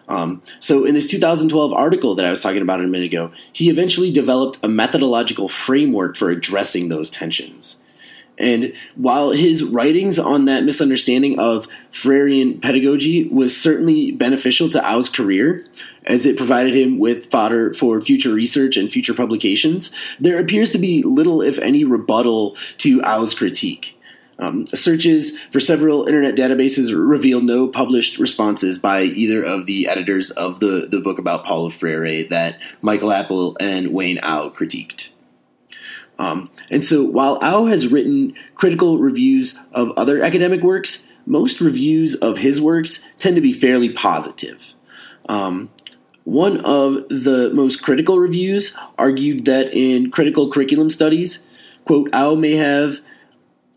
Um, 0.08 0.42
so, 0.58 0.84
in 0.84 0.94
this 0.94 1.08
2012 1.08 1.72
article 1.72 2.16
that 2.16 2.26
I 2.26 2.32
was 2.32 2.42
talking 2.42 2.62
about 2.62 2.80
a 2.80 2.86
minute 2.86 3.06
ago, 3.06 3.30
he 3.52 3.70
eventually 3.70 4.10
developed 4.10 4.58
a 4.62 4.68
methodological 4.68 5.48
framework 5.48 6.16
for 6.16 6.30
addressing 6.30 6.88
those 6.88 7.10
tensions. 7.10 7.80
And 8.40 8.72
while 8.96 9.30
his 9.30 9.62
writings 9.62 10.18
on 10.18 10.46
that 10.46 10.64
misunderstanding 10.64 11.38
of 11.38 11.68
Freirean 11.92 12.60
pedagogy 12.60 13.28
was 13.28 13.56
certainly 13.56 14.10
beneficial 14.12 14.70
to 14.70 14.84
Au's 14.84 15.10
career, 15.10 15.66
as 16.06 16.24
it 16.24 16.38
provided 16.38 16.74
him 16.74 16.98
with 16.98 17.30
fodder 17.30 17.74
for 17.74 18.00
future 18.00 18.32
research 18.32 18.78
and 18.78 18.90
future 18.90 19.12
publications, 19.12 19.92
there 20.18 20.40
appears 20.40 20.70
to 20.70 20.78
be 20.78 21.02
little, 21.02 21.42
if 21.42 21.58
any, 21.58 21.84
rebuttal 21.84 22.56
to 22.78 23.02
Au's 23.02 23.34
critique. 23.34 23.96
Um, 24.38 24.66
searches 24.68 25.36
for 25.50 25.60
several 25.60 26.06
internet 26.06 26.34
databases 26.34 26.96
reveal 26.96 27.42
no 27.42 27.68
published 27.68 28.18
responses 28.18 28.78
by 28.78 29.02
either 29.02 29.42
of 29.44 29.66
the 29.66 29.86
editors 29.86 30.30
of 30.30 30.60
the, 30.60 30.88
the 30.90 31.00
book 31.00 31.18
about 31.18 31.44
Paulo 31.44 31.68
Freire 31.68 32.26
that 32.30 32.58
Michael 32.80 33.12
Apple 33.12 33.58
and 33.60 33.88
Wayne 33.88 34.18
Au 34.22 34.50
critiqued. 34.50 35.08
Um, 36.20 36.50
and 36.70 36.84
so 36.84 37.02
while 37.02 37.38
Au 37.40 37.64
has 37.66 37.88
written 37.88 38.34
critical 38.54 38.98
reviews 38.98 39.58
of 39.72 39.90
other 39.96 40.22
academic 40.22 40.62
works, 40.62 41.08
most 41.24 41.62
reviews 41.62 42.14
of 42.14 42.36
his 42.36 42.60
works 42.60 43.02
tend 43.18 43.36
to 43.36 43.42
be 43.42 43.54
fairly 43.54 43.88
positive. 43.88 44.72
Um, 45.30 45.70
one 46.24 46.58
of 46.58 47.08
the 47.08 47.50
most 47.54 47.82
critical 47.82 48.18
reviews 48.18 48.76
argued 48.98 49.46
that 49.46 49.72
in 49.74 50.10
critical 50.10 50.52
curriculum 50.52 50.90
studies, 50.90 51.42
quote, 51.86 52.10
Au 52.12 52.36
may 52.36 52.52
have 52.52 52.98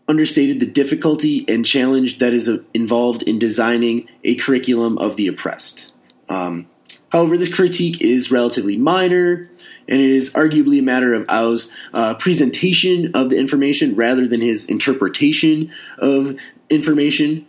understated 0.06 0.60
the 0.60 0.66
difficulty 0.66 1.46
and 1.48 1.64
challenge 1.64 2.18
that 2.18 2.34
is 2.34 2.50
involved 2.74 3.22
in 3.22 3.38
designing 3.38 4.06
a 4.22 4.34
curriculum 4.34 4.98
of 4.98 5.16
the 5.16 5.28
oppressed. 5.28 5.94
Um, 6.28 6.66
however, 7.08 7.38
this 7.38 7.52
critique 7.52 8.02
is 8.02 8.30
relatively 8.30 8.76
minor, 8.76 9.48
and 9.88 10.00
it 10.00 10.10
is 10.10 10.30
arguably 10.30 10.78
a 10.78 10.82
matter 10.82 11.14
of 11.14 11.26
Au's 11.28 11.72
uh, 11.92 12.14
presentation 12.14 13.10
of 13.14 13.30
the 13.30 13.38
information 13.38 13.94
rather 13.94 14.26
than 14.26 14.40
his 14.40 14.66
interpretation 14.66 15.70
of 15.98 16.36
information. 16.70 17.46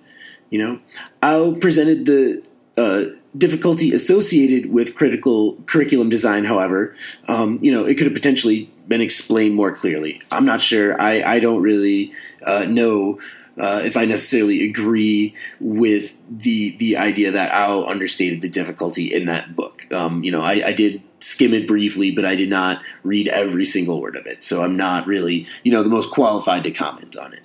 You 0.49 0.59
know, 0.59 0.79
Au 1.23 1.53
presented 1.53 2.05
the 2.05 2.43
uh, 2.77 3.15
difficulty 3.37 3.91
associated 3.93 4.71
with 4.71 4.95
critical 4.95 5.55
curriculum 5.65 6.09
design, 6.09 6.45
however, 6.45 6.95
um, 7.27 7.59
you 7.61 7.71
know, 7.71 7.85
it 7.85 7.95
could 7.95 8.05
have 8.05 8.13
potentially 8.13 8.71
been 8.87 9.01
explained 9.01 9.55
more 9.55 9.73
clearly. 9.73 10.21
I'm 10.31 10.45
not 10.45 10.61
sure. 10.61 10.99
I, 11.01 11.23
I 11.23 11.39
don't 11.39 11.61
really 11.61 12.11
uh, 12.43 12.65
know 12.65 13.19
uh, 13.57 13.81
if 13.83 13.95
I 13.95 14.05
necessarily 14.05 14.67
agree 14.67 15.33
with 15.59 16.15
the 16.29 16.75
the 16.77 16.97
idea 16.97 17.31
that 17.31 17.51
Au 17.53 17.85
understated 17.85 18.41
the 18.41 18.49
difficulty 18.49 19.13
in 19.13 19.25
that 19.25 19.55
book. 19.55 19.91
Um, 19.93 20.23
you 20.23 20.31
know, 20.31 20.41
I, 20.41 20.67
I 20.67 20.73
did 20.73 21.01
skim 21.25 21.53
it 21.53 21.67
briefly, 21.67 22.11
but 22.11 22.25
I 22.25 22.35
did 22.35 22.49
not 22.49 22.81
read 23.03 23.27
every 23.27 23.65
single 23.65 24.01
word 24.01 24.15
of 24.15 24.25
it, 24.25 24.43
so 24.43 24.63
I'm 24.63 24.77
not 24.77 25.07
really, 25.07 25.47
you 25.63 25.71
know, 25.71 25.83
the 25.83 25.89
most 25.89 26.11
qualified 26.11 26.63
to 26.63 26.71
comment 26.71 27.15
on 27.17 27.33
it. 27.33 27.41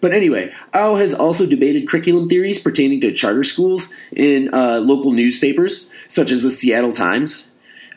But 0.00 0.12
anyway, 0.12 0.52
Au 0.74 0.96
has 0.96 1.14
also 1.14 1.46
debated 1.46 1.88
curriculum 1.88 2.28
theories 2.28 2.58
pertaining 2.58 3.00
to 3.02 3.12
charter 3.12 3.44
schools 3.44 3.92
in 4.12 4.52
uh, 4.52 4.80
local 4.80 5.12
newspapers, 5.12 5.90
such 6.08 6.30
as 6.30 6.42
the 6.42 6.50
Seattle 6.50 6.92
Times. 6.92 7.46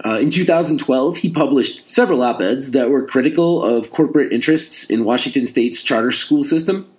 Uh, 0.06 0.20
in 0.22 0.30
2012, 0.30 1.18
he 1.18 1.30
published 1.30 1.90
several 1.90 2.22
op 2.22 2.42
eds 2.42 2.72
that 2.72 2.90
were 2.90 3.06
critical 3.06 3.64
of 3.64 3.92
corporate 3.92 4.34
interests 4.34 4.86
in 4.86 5.06
Washington 5.06 5.48
state's 5.48 5.82
charter 5.82 6.12
school 6.12 6.44
system. 6.44 6.90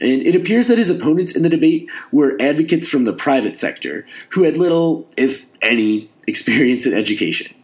And 0.00 0.22
it 0.22 0.34
appears 0.34 0.68
that 0.68 0.78
his 0.78 0.88
opponents 0.88 1.32
in 1.36 1.42
the 1.42 1.50
debate 1.50 1.88
were 2.10 2.36
advocates 2.40 2.88
from 2.88 3.04
the 3.04 3.12
private 3.12 3.58
sector 3.58 4.06
who 4.30 4.44
had 4.44 4.56
little, 4.56 5.08
if 5.16 5.44
any, 5.60 6.10
experience 6.26 6.86
in 6.86 6.94
education. 6.94 7.54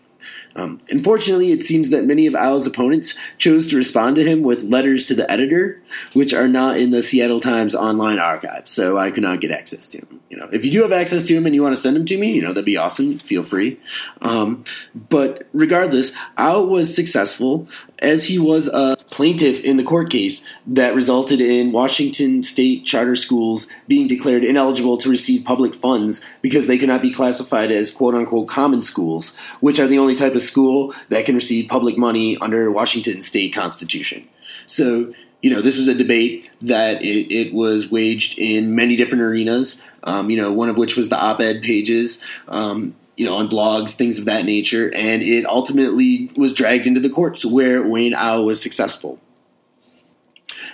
Um, 0.57 0.81
unfortunately, 0.89 1.53
it 1.53 1.63
seems 1.63 1.91
that 1.91 2.07
many 2.07 2.27
of 2.27 2.35
Au's 2.35 2.67
opponents 2.67 3.15
chose 3.37 3.69
to 3.69 3.77
respond 3.77 4.17
to 4.17 4.25
him 4.25 4.43
with 4.43 4.63
letters 4.65 5.05
to 5.05 5.15
the 5.15 5.31
editor, 5.31 5.81
which 6.15 6.33
are 6.33 6.49
not 6.49 6.79
in 6.79 6.91
the 6.91 7.03
Seattle 7.03 7.41
Times 7.41 7.75
online 7.75 8.19
archive, 8.19 8.67
so 8.67 8.97
I 8.97 9.11
could 9.11 9.23
not 9.23 9.41
get 9.41 9.51
access 9.51 9.87
to 9.89 9.99
him. 9.99 10.21
You 10.31 10.39
know, 10.39 10.49
if 10.53 10.65
you 10.65 10.71
do 10.71 10.83
have 10.83 10.93
access 10.93 11.25
to 11.25 11.35
him 11.35 11.45
and 11.47 11.55
you 11.55 11.63
want 11.63 11.77
to 11.77 11.81
send 11.81 11.95
them 11.95 12.07
to 12.07 12.19
me, 12.19 12.33
you 12.33 12.43
know 12.43 12.49
that'd 12.49 12.65
be 12.65 12.79
awesome. 12.79 13.19
Feel 13.19 13.45
free. 13.45 13.79
Um, 14.23 14.65
but 14.95 15.47
regardless, 15.53 16.13
Au 16.39 16.65
was 16.65 16.95
successful 16.95 17.69
as 18.01 18.27
he 18.27 18.39
was 18.39 18.67
a 18.69 18.97
plaintiff 19.11 19.61
in 19.61 19.77
the 19.77 19.83
court 19.83 20.11
case 20.11 20.47
that 20.67 20.95
resulted 20.95 21.41
in 21.41 21.73
Washington 21.73 22.43
state 22.43 22.85
charter 22.85 23.17
schools 23.17 23.67
being 23.89 24.07
declared 24.07 24.45
ineligible 24.45 24.99
to 24.99 25.09
receive 25.09 25.45
public 25.45 25.75
funds 25.77 26.25
because 26.43 26.67
they 26.67 26.79
could 26.79 26.89
not 26.89 27.03
be 27.03 27.13
classified 27.13 27.71
as 27.71 27.91
quote 27.91 28.15
unquote 28.15 28.49
common 28.49 28.83
schools, 28.83 29.37
which 29.61 29.79
are 29.79 29.87
the 29.87 29.99
only 29.99 30.15
type 30.15 30.35
of 30.35 30.43
school 30.43 30.95
that 31.09 31.25
can 31.25 31.35
receive 31.35 31.69
public 31.69 31.97
money 31.97 32.37
under 32.39 32.71
Washington 32.71 33.23
state 33.23 33.55
constitution. 33.55 34.29
So, 34.67 35.15
you 35.43 35.51
know, 35.51 35.63
this 35.63 35.79
was 35.79 35.89
a 35.89 35.95
debate 35.95 36.51
that 36.63 37.03
it, 37.03 37.33
it 37.33 37.55
was 37.55 37.91
waged 37.91 38.39
in 38.39 38.75
many 38.75 38.97
different 38.97 39.23
arenas. 39.23 39.83
Um, 40.03 40.31
you 40.31 40.37
know, 40.37 40.53
one 40.53 40.69
of 40.69 40.77
which 40.77 40.97
was 40.97 41.09
the 41.09 41.19
op-ed 41.19 41.63
pages. 41.63 42.21
Um, 42.49 42.95
you 43.17 43.25
know, 43.25 43.37
on 43.37 43.49
blogs, 43.49 43.91
things 43.91 44.19
of 44.19 44.27
that 44.27 44.45
nature, 44.45 44.93
and 44.95 45.23
it 45.23 45.47
ultimately 45.47 46.31
was 46.37 46.53
dragged 46.53 46.87
into 46.87 47.01
the 47.01 47.11
courts 47.11 47.45
where 47.45 47.83
Wayne 47.83 48.15
Au 48.15 48.43
was 48.43 48.61
successful. 48.61 49.19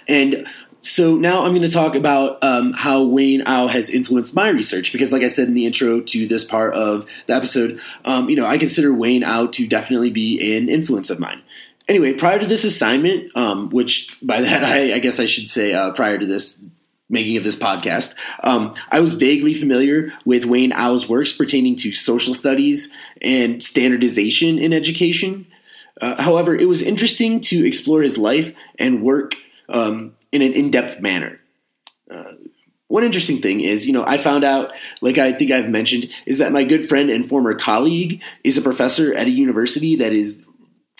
And 0.08 0.46
so 0.80 1.14
now 1.14 1.44
I'm 1.44 1.52
going 1.52 1.62
to 1.62 1.72
talk 1.72 1.94
about 1.94 2.42
um, 2.42 2.72
how 2.72 3.04
Wayne 3.04 3.44
Au 3.46 3.68
has 3.68 3.88
influenced 3.88 4.34
my 4.34 4.48
research 4.48 4.92
because, 4.92 5.12
like 5.12 5.22
I 5.22 5.28
said 5.28 5.46
in 5.46 5.54
the 5.54 5.64
intro 5.64 6.00
to 6.00 6.26
this 6.26 6.42
part 6.42 6.74
of 6.74 7.08
the 7.26 7.34
episode, 7.34 7.80
um, 8.04 8.28
you 8.28 8.34
know, 8.34 8.46
I 8.46 8.58
consider 8.58 8.92
Wayne 8.92 9.22
Au 9.24 9.46
to 9.46 9.66
definitely 9.68 10.10
be 10.10 10.56
an 10.56 10.68
influence 10.68 11.08
of 11.08 11.20
mine. 11.20 11.40
Anyway, 11.86 12.12
prior 12.12 12.40
to 12.40 12.46
this 12.46 12.64
assignment, 12.64 13.34
um, 13.36 13.70
which 13.70 14.16
by 14.22 14.40
that 14.42 14.64
I, 14.64 14.94
I, 14.94 14.98
guess 14.98 15.20
I 15.20 15.26
should 15.26 15.48
say 15.48 15.72
uh, 15.72 15.92
prior 15.92 16.18
to 16.18 16.26
this 16.26 16.60
making 17.12 17.36
of 17.36 17.44
this 17.44 17.54
podcast, 17.54 18.14
um, 18.42 18.74
I 18.90 18.98
was 18.98 19.14
vaguely 19.14 19.54
familiar 19.54 20.12
with 20.24 20.44
Wayne 20.44 20.72
Au's 20.72 21.08
works 21.08 21.32
pertaining 21.32 21.76
to 21.76 21.92
social 21.92 22.34
studies 22.34 22.92
and 23.20 23.62
standardization 23.62 24.58
in 24.58 24.72
education. 24.72 25.46
Uh, 26.00 26.20
however, 26.20 26.56
it 26.56 26.66
was 26.66 26.82
interesting 26.82 27.40
to 27.42 27.64
explore 27.64 28.02
his 28.02 28.18
life 28.18 28.54
and 28.78 29.02
work 29.02 29.34
um, 29.68 30.16
in 30.32 30.42
an 30.42 30.54
in-depth 30.54 31.00
manner. 31.00 31.38
Uh, 32.10 32.32
one 32.88 33.04
interesting 33.04 33.40
thing 33.40 33.60
is, 33.60 33.86
you 33.86 33.92
know, 33.92 34.04
I 34.06 34.18
found 34.18 34.44
out, 34.44 34.72
like 35.00 35.16
I 35.16 35.32
think 35.32 35.50
I've 35.50 35.68
mentioned, 35.68 36.10
is 36.26 36.38
that 36.38 36.52
my 36.52 36.64
good 36.64 36.88
friend 36.88 37.08
and 37.10 37.28
former 37.28 37.54
colleague 37.54 38.22
is 38.44 38.58
a 38.58 38.62
professor 38.62 39.14
at 39.14 39.26
a 39.26 39.30
university 39.30 39.96
that 39.96 40.12
is 40.12 40.42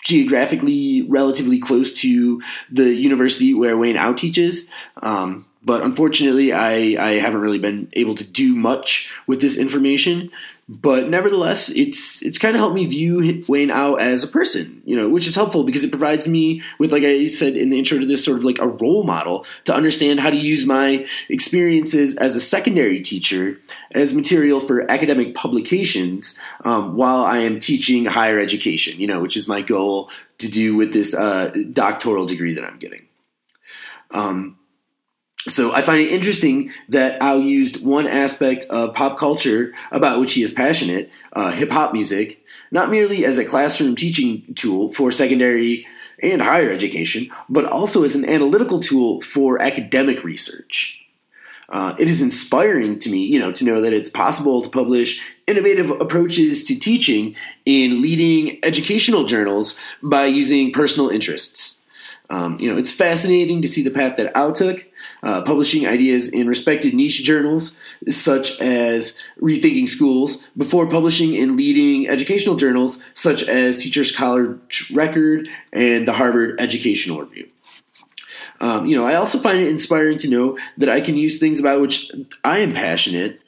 geographically 0.03 1.03
relatively 1.03 1.59
close 1.59 1.93
to 2.01 2.41
the 2.71 2.93
university 2.93 3.53
where 3.53 3.77
Wayne 3.77 3.97
Au 3.97 4.13
teaches. 4.13 4.69
Um, 5.01 5.45
but 5.63 5.81
unfortunately, 5.81 6.51
I, 6.51 6.73
I 6.99 7.19
haven't 7.19 7.41
really 7.41 7.59
been 7.59 7.89
able 7.93 8.15
to 8.15 8.25
do 8.25 8.55
much 8.55 9.11
with 9.27 9.41
this 9.41 9.57
information. 9.57 10.31
But 10.69 11.09
nevertheless, 11.09 11.67
it's 11.67 12.23
it's 12.23 12.37
kind 12.37 12.55
of 12.55 12.59
helped 12.59 12.75
me 12.75 12.85
view 12.85 13.43
Wayne 13.49 13.69
Out 13.69 14.01
as 14.01 14.23
a 14.23 14.29
person, 14.29 14.81
you 14.85 14.95
know, 14.95 15.09
which 15.09 15.27
is 15.27 15.35
helpful 15.35 15.65
because 15.65 15.83
it 15.83 15.89
provides 15.89 16.25
me 16.25 16.61
with, 16.79 16.93
like 16.93 17.03
I 17.03 17.27
said 17.27 17.57
in 17.57 17.69
the 17.69 17.77
intro 17.77 17.99
to 17.99 18.05
this, 18.05 18.23
sort 18.23 18.37
of 18.37 18.45
like 18.45 18.59
a 18.59 18.67
role 18.67 19.03
model 19.03 19.45
to 19.65 19.75
understand 19.75 20.21
how 20.21 20.29
to 20.29 20.37
use 20.37 20.65
my 20.65 21.05
experiences 21.27 22.15
as 22.15 22.37
a 22.37 22.41
secondary 22.41 23.01
teacher 23.01 23.59
as 23.91 24.13
material 24.13 24.61
for 24.61 24.89
academic 24.89 25.35
publications 25.35 26.39
um, 26.63 26.95
while 26.95 27.25
I 27.25 27.39
am 27.39 27.59
teaching 27.59 28.05
higher 28.05 28.39
education, 28.39 29.01
you 29.01 29.07
know, 29.07 29.19
which 29.19 29.35
is 29.35 29.49
my 29.49 29.61
goal 29.61 30.09
to 30.37 30.47
do 30.47 30.77
with 30.77 30.93
this 30.93 31.13
uh, 31.13 31.53
doctoral 31.73 32.25
degree 32.25 32.53
that 32.53 32.63
I'm 32.63 32.79
getting. 32.79 33.05
Um, 34.11 34.57
so 35.47 35.73
I 35.73 35.81
find 35.81 36.01
it 36.01 36.11
interesting 36.11 36.71
that 36.89 37.21
Au 37.21 37.37
used 37.37 37.85
one 37.85 38.07
aspect 38.07 38.65
of 38.65 38.93
pop 38.93 39.17
culture 39.17 39.73
about 39.91 40.19
which 40.19 40.33
he 40.33 40.43
is 40.43 40.53
passionate, 40.53 41.09
uh, 41.33 41.51
hip 41.51 41.69
hop 41.69 41.93
music, 41.93 42.39
not 42.71 42.89
merely 42.89 43.25
as 43.25 43.37
a 43.37 43.45
classroom 43.45 43.95
teaching 43.95 44.53
tool 44.55 44.93
for 44.93 45.11
secondary 45.11 45.85
and 46.21 46.41
higher 46.41 46.71
education, 46.71 47.29
but 47.49 47.65
also 47.65 48.03
as 48.03 48.15
an 48.15 48.27
analytical 48.27 48.79
tool 48.79 49.19
for 49.21 49.61
academic 49.61 50.23
research. 50.23 50.99
Uh, 51.69 51.95
it 51.97 52.07
is 52.07 52.21
inspiring 52.21 52.99
to 52.99 53.09
me, 53.09 53.23
you 53.25 53.39
know, 53.39 53.51
to 53.51 53.65
know 53.65 53.81
that 53.81 53.93
it's 53.93 54.09
possible 54.09 54.61
to 54.61 54.69
publish 54.69 55.23
innovative 55.47 55.89
approaches 55.89 56.63
to 56.65 56.79
teaching 56.79 57.35
in 57.65 58.01
leading 58.01 58.59
educational 58.63 59.25
journals 59.25 59.77
by 60.01 60.25
using 60.25 60.71
personal 60.71 61.09
interests. 61.09 61.79
Um, 62.29 62.57
you 62.59 62.69
know, 62.69 62.77
it's 62.77 62.91
fascinating 62.91 63.61
to 63.61 63.67
see 63.67 63.83
the 63.83 63.91
path 63.91 64.17
that 64.17 64.31
Au 64.35 64.53
took, 64.53 64.83
uh, 65.21 65.43
publishing 65.43 65.85
ideas 65.85 66.29
in 66.29 66.47
respected 66.47 66.93
niche 66.93 67.23
journals 67.23 67.77
such 68.09 68.59
as 68.59 69.15
Rethinking 69.41 69.87
Schools, 69.87 70.47
before 70.57 70.89
publishing 70.89 71.35
in 71.35 71.57
leading 71.57 72.07
educational 72.07 72.55
journals 72.55 73.03
such 73.13 73.43
as 73.43 73.81
Teachers 73.83 74.15
College 74.15 74.91
Record 74.93 75.49
and 75.73 76.07
the 76.07 76.13
Harvard 76.13 76.59
Educational 76.59 77.21
Review. 77.21 77.49
Um, 78.61 78.85
you 78.85 78.95
know, 78.95 79.03
I 79.03 79.15
also 79.15 79.37
find 79.37 79.59
it 79.59 79.67
inspiring 79.67 80.17
to 80.19 80.29
know 80.29 80.57
that 80.77 80.89
I 80.89 81.01
can 81.01 81.17
use 81.17 81.39
things 81.39 81.59
about 81.59 81.81
which 81.81 82.11
I 82.43 82.59
am 82.59 82.73
passionate 82.73 83.41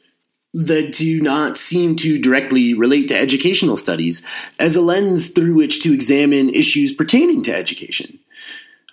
that 0.53 0.93
do 0.93 1.21
not 1.21 1.57
seem 1.57 1.97
to 1.97 2.17
directly 2.17 2.73
relate 2.73 3.09
to 3.09 3.17
educational 3.17 3.75
studies 3.75 4.21
as 4.57 4.75
a 4.75 4.81
lens 4.81 5.29
through 5.29 5.53
which 5.53 5.81
to 5.83 5.93
examine 5.93 6.49
issues 6.49 6.93
pertaining 6.93 7.41
to 7.43 7.55
education. 7.55 8.19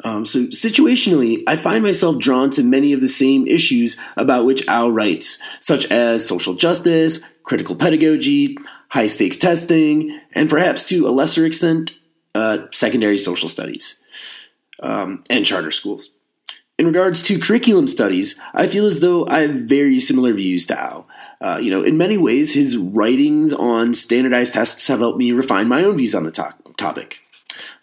Um, 0.04 0.26
so, 0.26 0.46
situationally, 0.46 1.42
I 1.46 1.56
find 1.56 1.82
myself 1.82 2.18
drawn 2.18 2.50
to 2.50 2.62
many 2.62 2.92
of 2.92 3.00
the 3.00 3.08
same 3.08 3.46
issues 3.46 3.96
about 4.16 4.44
which 4.44 4.66
Au 4.68 4.88
writes, 4.88 5.38
such 5.60 5.84
as 5.86 6.26
social 6.26 6.54
justice, 6.54 7.20
critical 7.44 7.76
pedagogy, 7.76 8.58
high 8.88 9.06
stakes 9.06 9.36
testing, 9.36 10.18
and 10.32 10.50
perhaps 10.50 10.86
to 10.88 11.06
a 11.06 11.10
lesser 11.10 11.46
extent, 11.46 11.98
uh, 12.34 12.66
secondary 12.72 13.18
social 13.18 13.48
studies 13.48 14.00
um, 14.82 15.24
and 15.30 15.46
charter 15.46 15.70
schools. 15.70 16.14
In 16.78 16.86
regards 16.86 17.22
to 17.24 17.38
curriculum 17.38 17.86
studies, 17.86 18.38
I 18.54 18.66
feel 18.66 18.86
as 18.86 19.00
though 19.00 19.26
I 19.26 19.42
have 19.42 19.54
very 19.54 20.00
similar 20.00 20.32
views 20.32 20.66
to 20.66 20.82
Au. 20.82 21.06
Uh, 21.40 21.58
you 21.58 21.70
know, 21.70 21.82
in 21.82 21.96
many 21.96 22.16
ways, 22.16 22.54
his 22.54 22.76
writings 22.76 23.52
on 23.52 23.94
standardized 23.94 24.54
tests 24.54 24.86
have 24.88 25.00
helped 25.00 25.18
me 25.18 25.32
refine 25.32 25.68
my 25.68 25.84
own 25.84 25.96
views 25.96 26.14
on 26.14 26.24
the 26.24 26.30
to- 26.32 26.54
topic. 26.76 27.18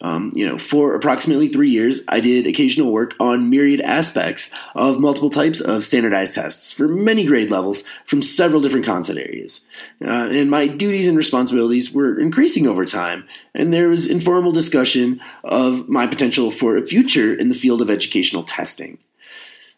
Um, 0.01 0.31
you 0.35 0.47
know, 0.47 0.57
for 0.57 0.95
approximately 0.95 1.49
three 1.49 1.69
years, 1.69 2.01
I 2.07 2.19
did 2.19 2.47
occasional 2.47 2.91
work 2.91 3.15
on 3.19 3.49
myriad 3.49 3.81
aspects 3.81 4.51
of 4.75 4.99
multiple 4.99 5.29
types 5.29 5.61
of 5.61 5.83
standardized 5.83 6.35
tests 6.35 6.71
for 6.71 6.87
many 6.87 7.25
grade 7.25 7.51
levels 7.51 7.83
from 8.05 8.21
several 8.21 8.61
different 8.61 8.85
content 8.85 9.19
areas. 9.19 9.61
Uh, 10.03 10.29
and 10.31 10.49
my 10.49 10.67
duties 10.67 11.07
and 11.07 11.17
responsibilities 11.17 11.91
were 11.91 12.19
increasing 12.19 12.67
over 12.67 12.85
time, 12.85 13.27
and 13.53 13.73
there 13.73 13.89
was 13.89 14.07
informal 14.07 14.51
discussion 14.51 15.21
of 15.43 15.89
my 15.89 16.07
potential 16.07 16.51
for 16.51 16.77
a 16.77 16.85
future 16.85 17.33
in 17.33 17.49
the 17.49 17.55
field 17.55 17.81
of 17.81 17.89
educational 17.89 18.43
testing. 18.43 18.97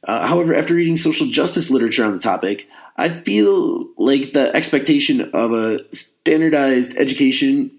Uh, 0.04 0.26
however, 0.26 0.56
after 0.56 0.74
reading 0.74 0.98
social 0.98 1.28
justice 1.28 1.70
literature 1.70 2.04
on 2.04 2.14
the 2.14 2.20
topic, 2.20 2.68
I 2.98 3.10
feel 3.10 3.88
like 3.98 4.34
the 4.34 4.56
expectation 4.56 5.30
of 5.34 5.54
a 5.54 5.86
standardized 5.94 6.98
education 6.98 7.72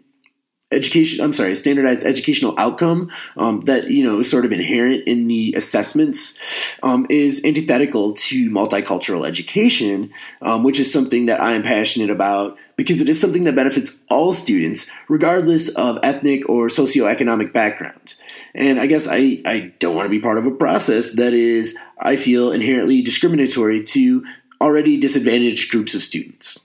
education 0.72 1.24
i'm 1.24 1.32
sorry 1.32 1.54
standardized 1.54 2.02
educational 2.04 2.54
outcome 2.58 3.10
um, 3.36 3.60
that 3.62 3.90
you 3.90 4.02
know 4.02 4.20
is 4.20 4.30
sort 4.30 4.44
of 4.44 4.52
inherent 4.52 5.02
in 5.06 5.28
the 5.28 5.54
assessments 5.56 6.36
um, 6.82 7.06
is 7.08 7.44
antithetical 7.44 8.12
to 8.14 8.50
multicultural 8.50 9.26
education 9.26 10.12
um, 10.42 10.62
which 10.62 10.80
is 10.80 10.92
something 10.92 11.26
that 11.26 11.40
i 11.40 11.52
am 11.52 11.62
passionate 11.62 12.10
about 12.10 12.56
because 12.76 13.00
it 13.00 13.08
is 13.08 13.20
something 13.20 13.44
that 13.44 13.54
benefits 13.54 14.00
all 14.08 14.32
students 14.32 14.90
regardless 15.08 15.68
of 15.70 15.98
ethnic 16.02 16.48
or 16.48 16.68
socioeconomic 16.68 17.52
background. 17.52 18.14
And 18.54 18.80
i 18.80 18.86
guess 18.86 19.06
i, 19.08 19.40
I 19.44 19.72
don't 19.78 19.94
want 19.94 20.06
to 20.06 20.10
be 20.10 20.20
part 20.20 20.38
of 20.38 20.46
a 20.46 20.50
process 20.50 21.14
that 21.14 21.32
is 21.32 21.76
i 21.98 22.16
feel 22.16 22.52
inherently 22.52 23.02
discriminatory 23.02 23.84
to 23.84 24.24
already 24.60 24.98
disadvantaged 24.98 25.70
groups 25.70 25.94
of 25.94 26.02
students 26.02 26.60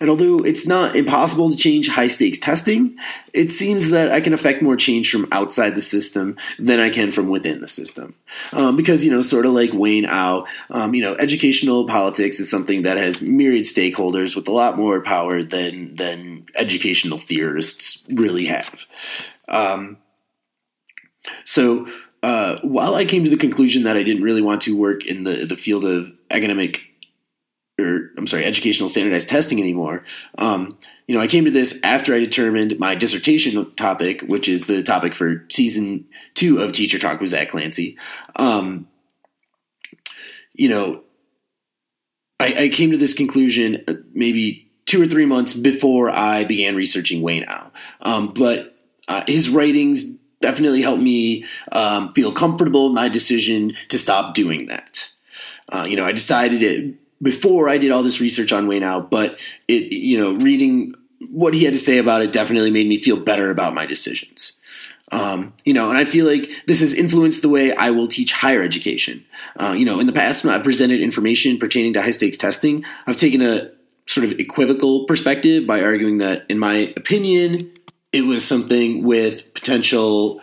And 0.00 0.08
although 0.08 0.38
it's 0.38 0.66
not 0.66 0.96
impossible 0.96 1.50
to 1.50 1.56
change 1.56 1.88
high 1.88 2.08
stakes 2.08 2.38
testing, 2.38 2.96
it 3.34 3.52
seems 3.52 3.90
that 3.90 4.10
I 4.10 4.22
can 4.22 4.32
affect 4.32 4.62
more 4.62 4.76
change 4.76 5.10
from 5.10 5.28
outside 5.30 5.74
the 5.74 5.82
system 5.82 6.38
than 6.58 6.80
I 6.80 6.88
can 6.88 7.10
from 7.10 7.28
within 7.28 7.60
the 7.60 7.68
system. 7.68 8.14
Um, 8.52 8.76
because, 8.76 9.04
you 9.04 9.10
know, 9.10 9.20
sort 9.20 9.44
of 9.44 9.52
like 9.52 9.74
Wayne 9.74 10.06
Au, 10.06 10.46
um, 10.70 10.94
you 10.94 11.02
know, 11.02 11.14
educational 11.16 11.86
politics 11.86 12.40
is 12.40 12.50
something 12.50 12.82
that 12.82 12.96
has 12.96 13.20
myriad 13.20 13.64
stakeholders 13.64 14.34
with 14.34 14.48
a 14.48 14.52
lot 14.52 14.78
more 14.78 15.02
power 15.02 15.42
than, 15.42 15.96
than 15.96 16.46
educational 16.54 17.18
theorists 17.18 18.02
really 18.08 18.46
have. 18.46 18.86
Um, 19.48 19.98
so, 21.44 21.88
uh, 22.22 22.58
while 22.62 22.94
I 22.94 23.04
came 23.04 23.24
to 23.24 23.30
the 23.30 23.36
conclusion 23.36 23.84
that 23.84 23.96
I 23.96 24.02
didn't 24.02 24.22
really 24.22 24.42
want 24.42 24.62
to 24.62 24.76
work 24.76 25.04
in 25.04 25.24
the, 25.24 25.46
the 25.46 25.56
field 25.56 25.84
of 25.84 26.10
academic 26.30 26.89
or 27.80 28.10
I'm 28.16 28.26
sorry, 28.26 28.44
educational 28.44 28.88
standardized 28.88 29.28
testing 29.28 29.60
anymore. 29.60 30.04
Um, 30.38 30.78
you 31.06 31.14
know, 31.14 31.20
I 31.20 31.26
came 31.26 31.44
to 31.44 31.50
this 31.50 31.80
after 31.82 32.14
I 32.14 32.20
determined 32.20 32.78
my 32.78 32.94
dissertation 32.94 33.74
topic, 33.74 34.22
which 34.22 34.48
is 34.48 34.66
the 34.66 34.82
topic 34.82 35.14
for 35.14 35.44
season 35.50 36.06
two 36.34 36.58
of 36.58 36.72
Teacher 36.72 36.98
Talk 36.98 37.20
with 37.20 37.30
Zach 37.30 37.50
Clancy. 37.50 37.98
Um, 38.36 38.86
you 40.54 40.68
know, 40.68 41.02
I, 42.38 42.64
I, 42.64 42.68
came 42.68 42.90
to 42.90 42.96
this 42.96 43.14
conclusion 43.14 43.82
uh, 43.88 43.94
maybe 44.12 44.70
two 44.86 45.02
or 45.02 45.06
three 45.06 45.26
months 45.26 45.52
before 45.52 46.10
I 46.10 46.44
began 46.44 46.76
researching 46.76 47.22
Wayne 47.22 47.44
Au. 47.48 47.70
Um, 48.02 48.32
but 48.34 48.76
uh, 49.08 49.24
his 49.26 49.50
writings 49.50 50.04
definitely 50.40 50.82
helped 50.82 51.02
me 51.02 51.44
um, 51.72 52.12
feel 52.12 52.32
comfortable 52.32 52.86
in 52.86 52.94
my 52.94 53.08
decision 53.08 53.74
to 53.88 53.98
stop 53.98 54.34
doing 54.34 54.66
that. 54.66 55.10
Uh, 55.68 55.84
you 55.88 55.96
know, 55.96 56.04
I 56.04 56.12
decided 56.12 56.62
it 56.62 56.94
before 57.22 57.68
I 57.68 57.78
did 57.78 57.90
all 57.90 58.02
this 58.02 58.20
research 58.20 58.52
on 58.52 58.66
Wayne 58.66 58.84
Au, 58.84 59.00
but 59.00 59.38
it, 59.68 59.92
you 59.92 60.18
know, 60.18 60.32
reading 60.32 60.94
what 61.30 61.54
he 61.54 61.64
had 61.64 61.74
to 61.74 61.80
say 61.80 61.98
about 61.98 62.22
it 62.22 62.32
definitely 62.32 62.70
made 62.70 62.88
me 62.88 62.96
feel 62.96 63.16
better 63.16 63.50
about 63.50 63.74
my 63.74 63.86
decisions. 63.86 64.58
Um, 65.12 65.54
you 65.64 65.74
know, 65.74 65.90
and 65.90 65.98
I 65.98 66.04
feel 66.04 66.26
like 66.26 66.48
this 66.66 66.80
has 66.80 66.94
influenced 66.94 67.42
the 67.42 67.48
way 67.48 67.74
I 67.74 67.90
will 67.90 68.06
teach 68.06 68.32
higher 68.32 68.62
education. 68.62 69.24
Uh, 69.56 69.72
you 69.72 69.84
know, 69.84 69.98
in 69.98 70.06
the 70.06 70.12
past, 70.12 70.44
when 70.44 70.54
I 70.54 70.58
presented 70.60 71.00
information 71.00 71.58
pertaining 71.58 71.94
to 71.94 72.02
high 72.02 72.12
stakes 72.12 72.38
testing, 72.38 72.84
I've 73.06 73.16
taken 73.16 73.42
a 73.42 73.70
sort 74.06 74.24
of 74.24 74.38
equivocal 74.38 75.06
perspective 75.06 75.66
by 75.66 75.82
arguing 75.82 76.18
that, 76.18 76.44
in 76.48 76.58
my 76.58 76.92
opinion, 76.96 77.72
it 78.12 78.22
was 78.22 78.44
something 78.44 79.02
with 79.02 79.52
potential 79.54 80.40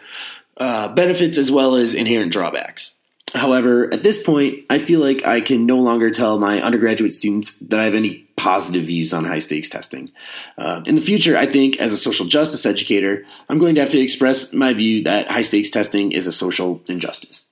uh, 0.58 0.94
benefits 0.94 1.38
as 1.38 1.50
well 1.50 1.76
as 1.76 1.94
inherent 1.94 2.32
drawbacks. 2.32 2.97
However, 3.34 3.94
at 3.94 4.04
this 4.04 4.22
point, 4.22 4.66
I 4.70 4.80
feel 4.80 5.00
like 5.00 5.26
I 5.26 5.42
can 5.42 5.66
no 5.66 5.78
longer 5.78 6.12
tell 6.12 6.40
my 6.40 6.62
undergraduate 6.62 7.14
students 7.14 7.58
that 7.60 7.80
I 7.80 7.86
have 7.86 7.94
any 7.94 8.26
positive 8.38 8.86
views 8.86 9.14
on 9.14 9.26
high 9.26 9.40
stakes 9.40 9.70
testing. 9.70 10.12
Uh, 10.58 10.82
in 10.86 10.96
the 10.96 11.02
future, 11.02 11.36
I 11.36 11.46
think 11.46 11.78
as 11.78 11.92
a 11.92 11.98
social 11.98 12.26
justice 12.26 12.66
educator, 12.66 13.26
I'm 13.50 13.58
going 13.58 13.76
to 13.76 13.82
have 13.82 13.90
to 13.90 14.00
express 14.00 14.54
my 14.54 14.74
view 14.74 15.04
that 15.04 15.30
high 15.30 15.42
stakes 15.42 15.70
testing 15.70 16.14
is 16.14 16.26
a 16.26 16.32
social 16.32 16.82
injustice. 16.88 17.50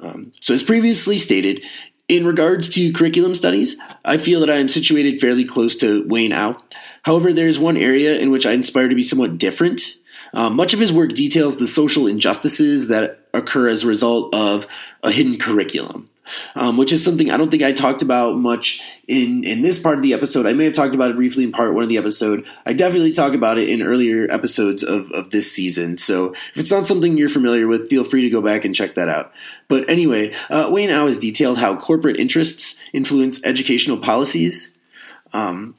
Um, 0.00 0.32
so, 0.40 0.52
as 0.52 0.62
previously 0.62 1.18
stated, 1.18 1.60
in 2.08 2.26
regards 2.26 2.68
to 2.70 2.92
curriculum 2.92 3.34
studies, 3.34 3.76
I 4.04 4.18
feel 4.18 4.40
that 4.40 4.50
I 4.50 4.56
am 4.56 4.68
situated 4.68 5.20
fairly 5.20 5.44
close 5.44 5.76
to 5.76 6.06
Wayne 6.08 6.32
Au. 6.32 6.60
However, 7.02 7.32
there 7.32 7.46
is 7.46 7.58
one 7.58 7.76
area 7.76 8.18
in 8.18 8.30
which 8.30 8.44
I 8.44 8.52
inspire 8.52 8.88
to 8.88 8.94
be 8.94 9.02
somewhat 9.02 9.38
different 9.38 9.82
um, 10.34 10.56
much 10.56 10.74
of 10.74 10.80
his 10.80 10.92
work 10.92 11.14
details 11.14 11.56
the 11.56 11.68
social 11.68 12.06
injustices 12.06 12.88
that 12.88 13.23
occur 13.34 13.68
as 13.68 13.84
a 13.84 13.88
result 13.88 14.34
of 14.34 14.66
a 15.02 15.10
hidden 15.10 15.38
curriculum. 15.38 16.10
Um, 16.54 16.78
which 16.78 16.90
is 16.90 17.04
something 17.04 17.30
I 17.30 17.36
don't 17.36 17.50
think 17.50 17.62
I 17.62 17.72
talked 17.72 18.00
about 18.00 18.38
much 18.38 18.80
in 19.06 19.44
in 19.44 19.60
this 19.60 19.78
part 19.78 19.96
of 19.96 20.02
the 20.02 20.14
episode. 20.14 20.46
I 20.46 20.54
may 20.54 20.64
have 20.64 20.72
talked 20.72 20.94
about 20.94 21.10
it 21.10 21.16
briefly 21.16 21.44
in 21.44 21.52
part 21.52 21.74
one 21.74 21.82
of 21.82 21.90
the 21.90 21.98
episode. 21.98 22.46
I 22.64 22.72
definitely 22.72 23.12
talk 23.12 23.34
about 23.34 23.58
it 23.58 23.68
in 23.68 23.82
earlier 23.82 24.26
episodes 24.30 24.82
of, 24.82 25.10
of 25.12 25.32
this 25.32 25.52
season. 25.52 25.98
So 25.98 26.32
if 26.54 26.56
it's 26.56 26.70
not 26.70 26.86
something 26.86 27.18
you're 27.18 27.28
familiar 27.28 27.66
with, 27.66 27.90
feel 27.90 28.04
free 28.04 28.22
to 28.22 28.30
go 28.30 28.40
back 28.40 28.64
and 28.64 28.74
check 28.74 28.94
that 28.94 29.10
out. 29.10 29.32
But 29.68 29.90
anyway, 29.90 30.34
uh, 30.48 30.70
Wayne 30.72 30.90
Au 30.90 31.08
has 31.08 31.18
detailed 31.18 31.58
how 31.58 31.76
corporate 31.76 32.18
interests 32.18 32.80
influence 32.94 33.44
educational 33.44 33.98
policies. 33.98 34.72
Um, 35.34 35.76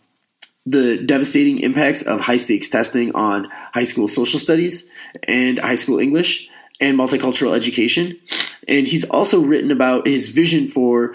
the 0.65 0.97
devastating 0.97 1.59
impacts 1.59 2.01
of 2.03 2.19
high 2.19 2.37
stakes 2.37 2.69
testing 2.69 3.13
on 3.15 3.49
high 3.73 3.83
school 3.83 4.07
social 4.07 4.39
studies 4.39 4.87
and 5.27 5.59
high 5.59 5.75
school 5.75 5.99
English 5.99 6.49
and 6.79 6.97
multicultural 6.97 7.55
education. 7.55 8.19
And 8.67 8.87
he's 8.87 9.07
also 9.09 9.41
written 9.41 9.71
about 9.71 10.07
his 10.07 10.29
vision 10.29 10.67
for 10.67 11.13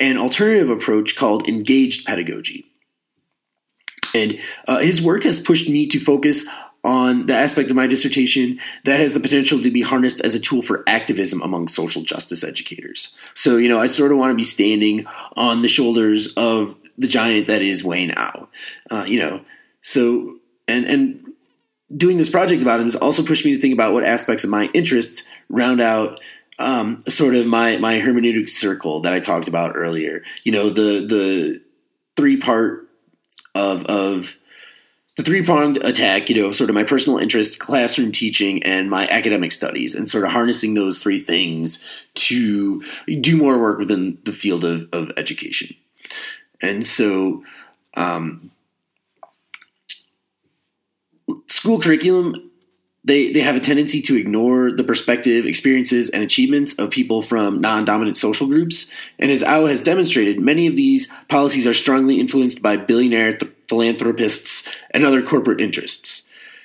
an 0.00 0.18
alternative 0.18 0.70
approach 0.70 1.16
called 1.16 1.48
engaged 1.48 2.06
pedagogy. 2.06 2.64
And 4.14 4.38
uh, 4.66 4.78
his 4.78 5.02
work 5.02 5.24
has 5.24 5.38
pushed 5.38 5.68
me 5.68 5.86
to 5.88 6.00
focus 6.00 6.46
on 6.86 7.26
the 7.26 7.34
aspect 7.34 7.68
of 7.68 7.76
my 7.76 7.86
dissertation 7.88 8.60
that 8.84 9.00
has 9.00 9.12
the 9.12 9.20
potential 9.20 9.60
to 9.60 9.70
be 9.70 9.82
harnessed 9.82 10.20
as 10.20 10.36
a 10.36 10.40
tool 10.40 10.62
for 10.62 10.84
activism 10.86 11.42
among 11.42 11.66
social 11.66 12.02
justice 12.02 12.44
educators. 12.44 13.14
So, 13.34 13.56
you 13.56 13.68
know, 13.68 13.80
I 13.80 13.86
sort 13.86 14.12
of 14.12 14.18
want 14.18 14.30
to 14.30 14.36
be 14.36 14.44
standing 14.44 15.04
on 15.36 15.62
the 15.62 15.68
shoulders 15.68 16.32
of 16.34 16.76
the 16.96 17.08
giant 17.08 17.48
that 17.48 17.60
is 17.60 17.82
Wayne 17.82 18.12
Au. 18.16 18.48
Uh, 18.90 19.04
you 19.04 19.18
know, 19.18 19.40
so 19.82 20.36
and 20.68 20.84
and 20.84 21.32
doing 21.94 22.18
this 22.18 22.30
project 22.30 22.62
about 22.62 22.80
him 22.80 22.86
has 22.86 22.96
also 22.96 23.22
pushed 23.22 23.44
me 23.44 23.54
to 23.54 23.60
think 23.60 23.74
about 23.74 23.92
what 23.92 24.04
aspects 24.04 24.44
of 24.44 24.50
my 24.50 24.66
interests 24.74 25.22
round 25.48 25.80
out 25.80 26.20
um, 26.58 27.04
sort 27.08 27.34
of 27.34 27.46
my 27.46 27.76
my 27.76 27.98
hermeneutic 27.98 28.48
circle 28.48 29.00
that 29.02 29.12
I 29.12 29.20
talked 29.20 29.48
about 29.48 29.76
earlier. 29.76 30.22
You 30.44 30.52
know, 30.52 30.70
the 30.70 31.06
the 31.06 31.62
three 32.16 32.38
part 32.38 32.88
of 33.54 33.84
of 33.84 34.34
the 35.16 35.22
three 35.22 35.42
pronged 35.42 35.78
attack, 35.78 36.28
you 36.28 36.42
know, 36.42 36.52
sort 36.52 36.68
of 36.68 36.74
my 36.74 36.84
personal 36.84 37.18
interests, 37.18 37.56
classroom 37.56 38.12
teaching, 38.12 38.62
and 38.62 38.90
my 38.90 39.08
academic 39.08 39.50
studies, 39.52 39.94
and 39.94 40.08
sort 40.08 40.24
of 40.24 40.30
harnessing 40.30 40.74
those 40.74 41.02
three 41.02 41.20
things 41.20 41.82
to 42.14 42.82
do 43.20 43.36
more 43.36 43.58
work 43.58 43.78
within 43.78 44.18
the 44.24 44.32
field 44.32 44.64
of, 44.64 44.88
of 44.92 45.10
education. 45.16 45.74
And 46.60 46.86
so, 46.86 47.44
um, 47.94 48.50
school 51.46 51.80
curriculum 51.80 52.46
they 53.06 53.32
they 53.32 53.40
have 53.40 53.54
a 53.54 53.60
tendency 53.60 54.02
to 54.02 54.16
ignore 54.16 54.72
the 54.72 54.84
perspective, 54.84 55.46
experiences, 55.46 56.10
and 56.10 56.22
achievements 56.22 56.76
of 56.78 56.90
people 56.90 57.22
from 57.22 57.60
non-dominant 57.60 58.16
social 58.16 58.48
groups. 58.48 58.90
And 59.18 59.30
as 59.30 59.44
Au 59.44 59.66
has 59.66 59.80
demonstrated, 59.80 60.40
many 60.40 60.66
of 60.66 60.74
these 60.74 61.10
policies 61.28 61.66
are 61.66 61.74
strongly 61.74 62.18
influenced 62.18 62.60
by 62.60 62.76
billionaire 62.76 63.36
th- 63.36 63.52
philanthropists 63.68 64.68
and 64.90 65.06
other 65.06 65.22
corporate 65.22 65.60
interests. 65.60 66.24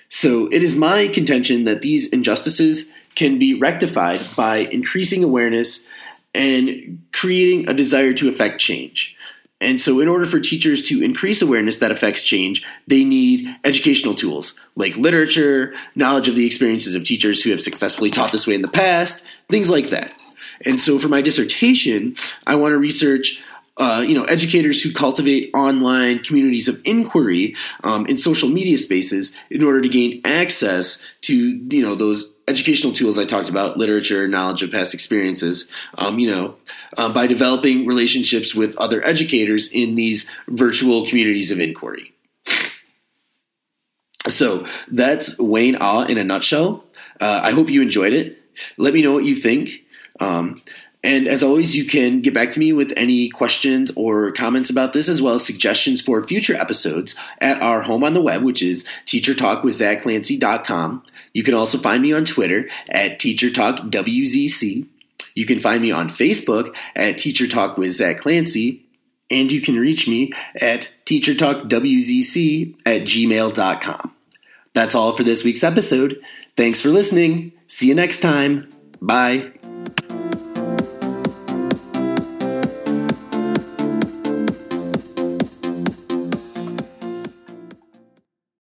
So 0.09 0.47
it 0.51 0.63
is 0.63 0.75
my 0.75 1.07
contention 1.07 1.65
that 1.65 1.83
these 1.83 2.09
injustices 2.09 2.89
can 3.15 3.37
be 3.37 3.59
rectified 3.59 4.21
by 4.35 4.57
increasing 4.57 5.23
awareness 5.23 5.87
and 6.33 7.03
creating 7.13 7.69
a 7.69 7.73
desire 7.73 8.13
to 8.13 8.29
affect 8.29 8.59
change. 8.59 9.15
And 9.61 9.79
so, 9.79 9.99
in 9.99 10.07
order 10.07 10.25
for 10.25 10.39
teachers 10.39 10.81
to 10.89 11.03
increase 11.03 11.41
awareness 11.41 11.77
that 11.79 11.91
affects 11.91 12.23
change, 12.23 12.65
they 12.87 13.05
need 13.05 13.47
educational 13.63 14.15
tools 14.15 14.59
like 14.75 14.95
literature, 14.97 15.73
knowledge 15.95 16.27
of 16.27 16.35
the 16.35 16.47
experiences 16.47 16.95
of 16.95 17.03
teachers 17.03 17.43
who 17.43 17.51
have 17.51 17.61
successfully 17.61 18.09
taught 18.09 18.31
this 18.31 18.47
way 18.47 18.55
in 18.55 18.63
the 18.63 18.67
past, 18.67 19.23
things 19.49 19.69
like 19.69 19.89
that. 19.89 20.13
And 20.65 20.81
so, 20.81 20.97
for 20.97 21.07
my 21.07 21.21
dissertation, 21.21 22.17
I 22.47 22.55
want 22.55 22.73
to 22.73 22.77
research. 22.77 23.43
Uh, 23.77 24.03
you 24.05 24.13
know, 24.13 24.25
educators 24.25 24.83
who 24.83 24.91
cultivate 24.91 25.49
online 25.53 26.19
communities 26.19 26.67
of 26.67 26.79
inquiry 26.83 27.55
um, 27.85 28.05
in 28.05 28.17
social 28.17 28.49
media 28.49 28.77
spaces 28.77 29.33
in 29.49 29.63
order 29.63 29.81
to 29.81 29.87
gain 29.87 30.21
access 30.25 31.01
to 31.21 31.33
you 31.33 31.81
know 31.81 31.95
those 31.95 32.31
educational 32.51 32.93
tools 32.93 33.17
I 33.17 33.25
talked 33.25 33.49
about, 33.49 33.77
literature, 33.77 34.27
knowledge 34.27 34.61
of 34.61 34.71
past 34.71 34.93
experiences, 34.93 35.69
um, 35.97 36.19
you 36.19 36.29
know, 36.29 36.55
uh, 36.97 37.09
by 37.11 37.25
developing 37.25 37.87
relationships 37.87 38.53
with 38.53 38.77
other 38.77 39.03
educators 39.05 39.71
in 39.71 39.95
these 39.95 40.29
virtual 40.47 41.07
communities 41.07 41.49
of 41.51 41.59
inquiry. 41.59 42.13
So 44.27 44.67
that's 44.87 45.39
Wayne 45.39 45.77
Au 45.81 46.01
in 46.01 46.17
a 46.17 46.23
nutshell. 46.23 46.83
Uh, 47.19 47.39
I 47.41 47.51
hope 47.51 47.69
you 47.69 47.81
enjoyed 47.81 48.13
it. 48.13 48.37
Let 48.77 48.93
me 48.93 49.01
know 49.01 49.13
what 49.13 49.25
you 49.25 49.35
think. 49.35 49.81
Um, 50.19 50.61
and 51.03 51.27
as 51.27 51.41
always, 51.41 51.75
you 51.75 51.85
can 51.85 52.21
get 52.21 52.33
back 52.33 52.51
to 52.51 52.59
me 52.59 52.73
with 52.73 52.93
any 52.95 53.29
questions 53.29 53.91
or 53.95 54.31
comments 54.31 54.69
about 54.69 54.93
this, 54.93 55.09
as 55.09 55.21
well 55.21 55.35
as 55.35 55.45
suggestions 55.45 55.99
for 56.01 56.25
future 56.27 56.55
episodes 56.55 57.15
at 57.39 57.61
our 57.61 57.81
home 57.81 58.03
on 58.03 58.13
the 58.13 58.21
web, 58.21 58.43
which 58.43 58.61
is 58.61 58.87
teachertalkwithzachclancy.com. 59.07 61.03
You 61.33 61.43
can 61.43 61.55
also 61.55 61.77
find 61.79 62.03
me 62.03 62.13
on 62.13 62.25
Twitter 62.25 62.69
at 62.89 63.19
teachertalkwzc. 63.19 64.87
You 65.33 65.45
can 65.45 65.59
find 65.59 65.81
me 65.81 65.91
on 65.91 66.09
Facebook 66.09 66.75
at 66.95 67.17
Teacher 67.17 67.47
Talk 67.47 67.77
with 67.77 67.91
Zach 67.91 68.19
Clancy. 68.19 68.85
And 69.29 69.49
you 69.51 69.61
can 69.61 69.79
reach 69.79 70.09
me 70.09 70.33
at 70.55 70.93
teachertalkwzc 71.05 72.75
at 72.85 73.03
gmail.com. 73.03 74.11
That's 74.73 74.93
all 74.93 75.15
for 75.15 75.23
this 75.23 75.45
week's 75.45 75.63
episode. 75.63 76.21
Thanks 76.57 76.81
for 76.81 76.89
listening. 76.89 77.53
See 77.67 77.87
you 77.87 77.95
next 77.95 78.19
time. 78.19 78.69
Bye. 79.01 79.53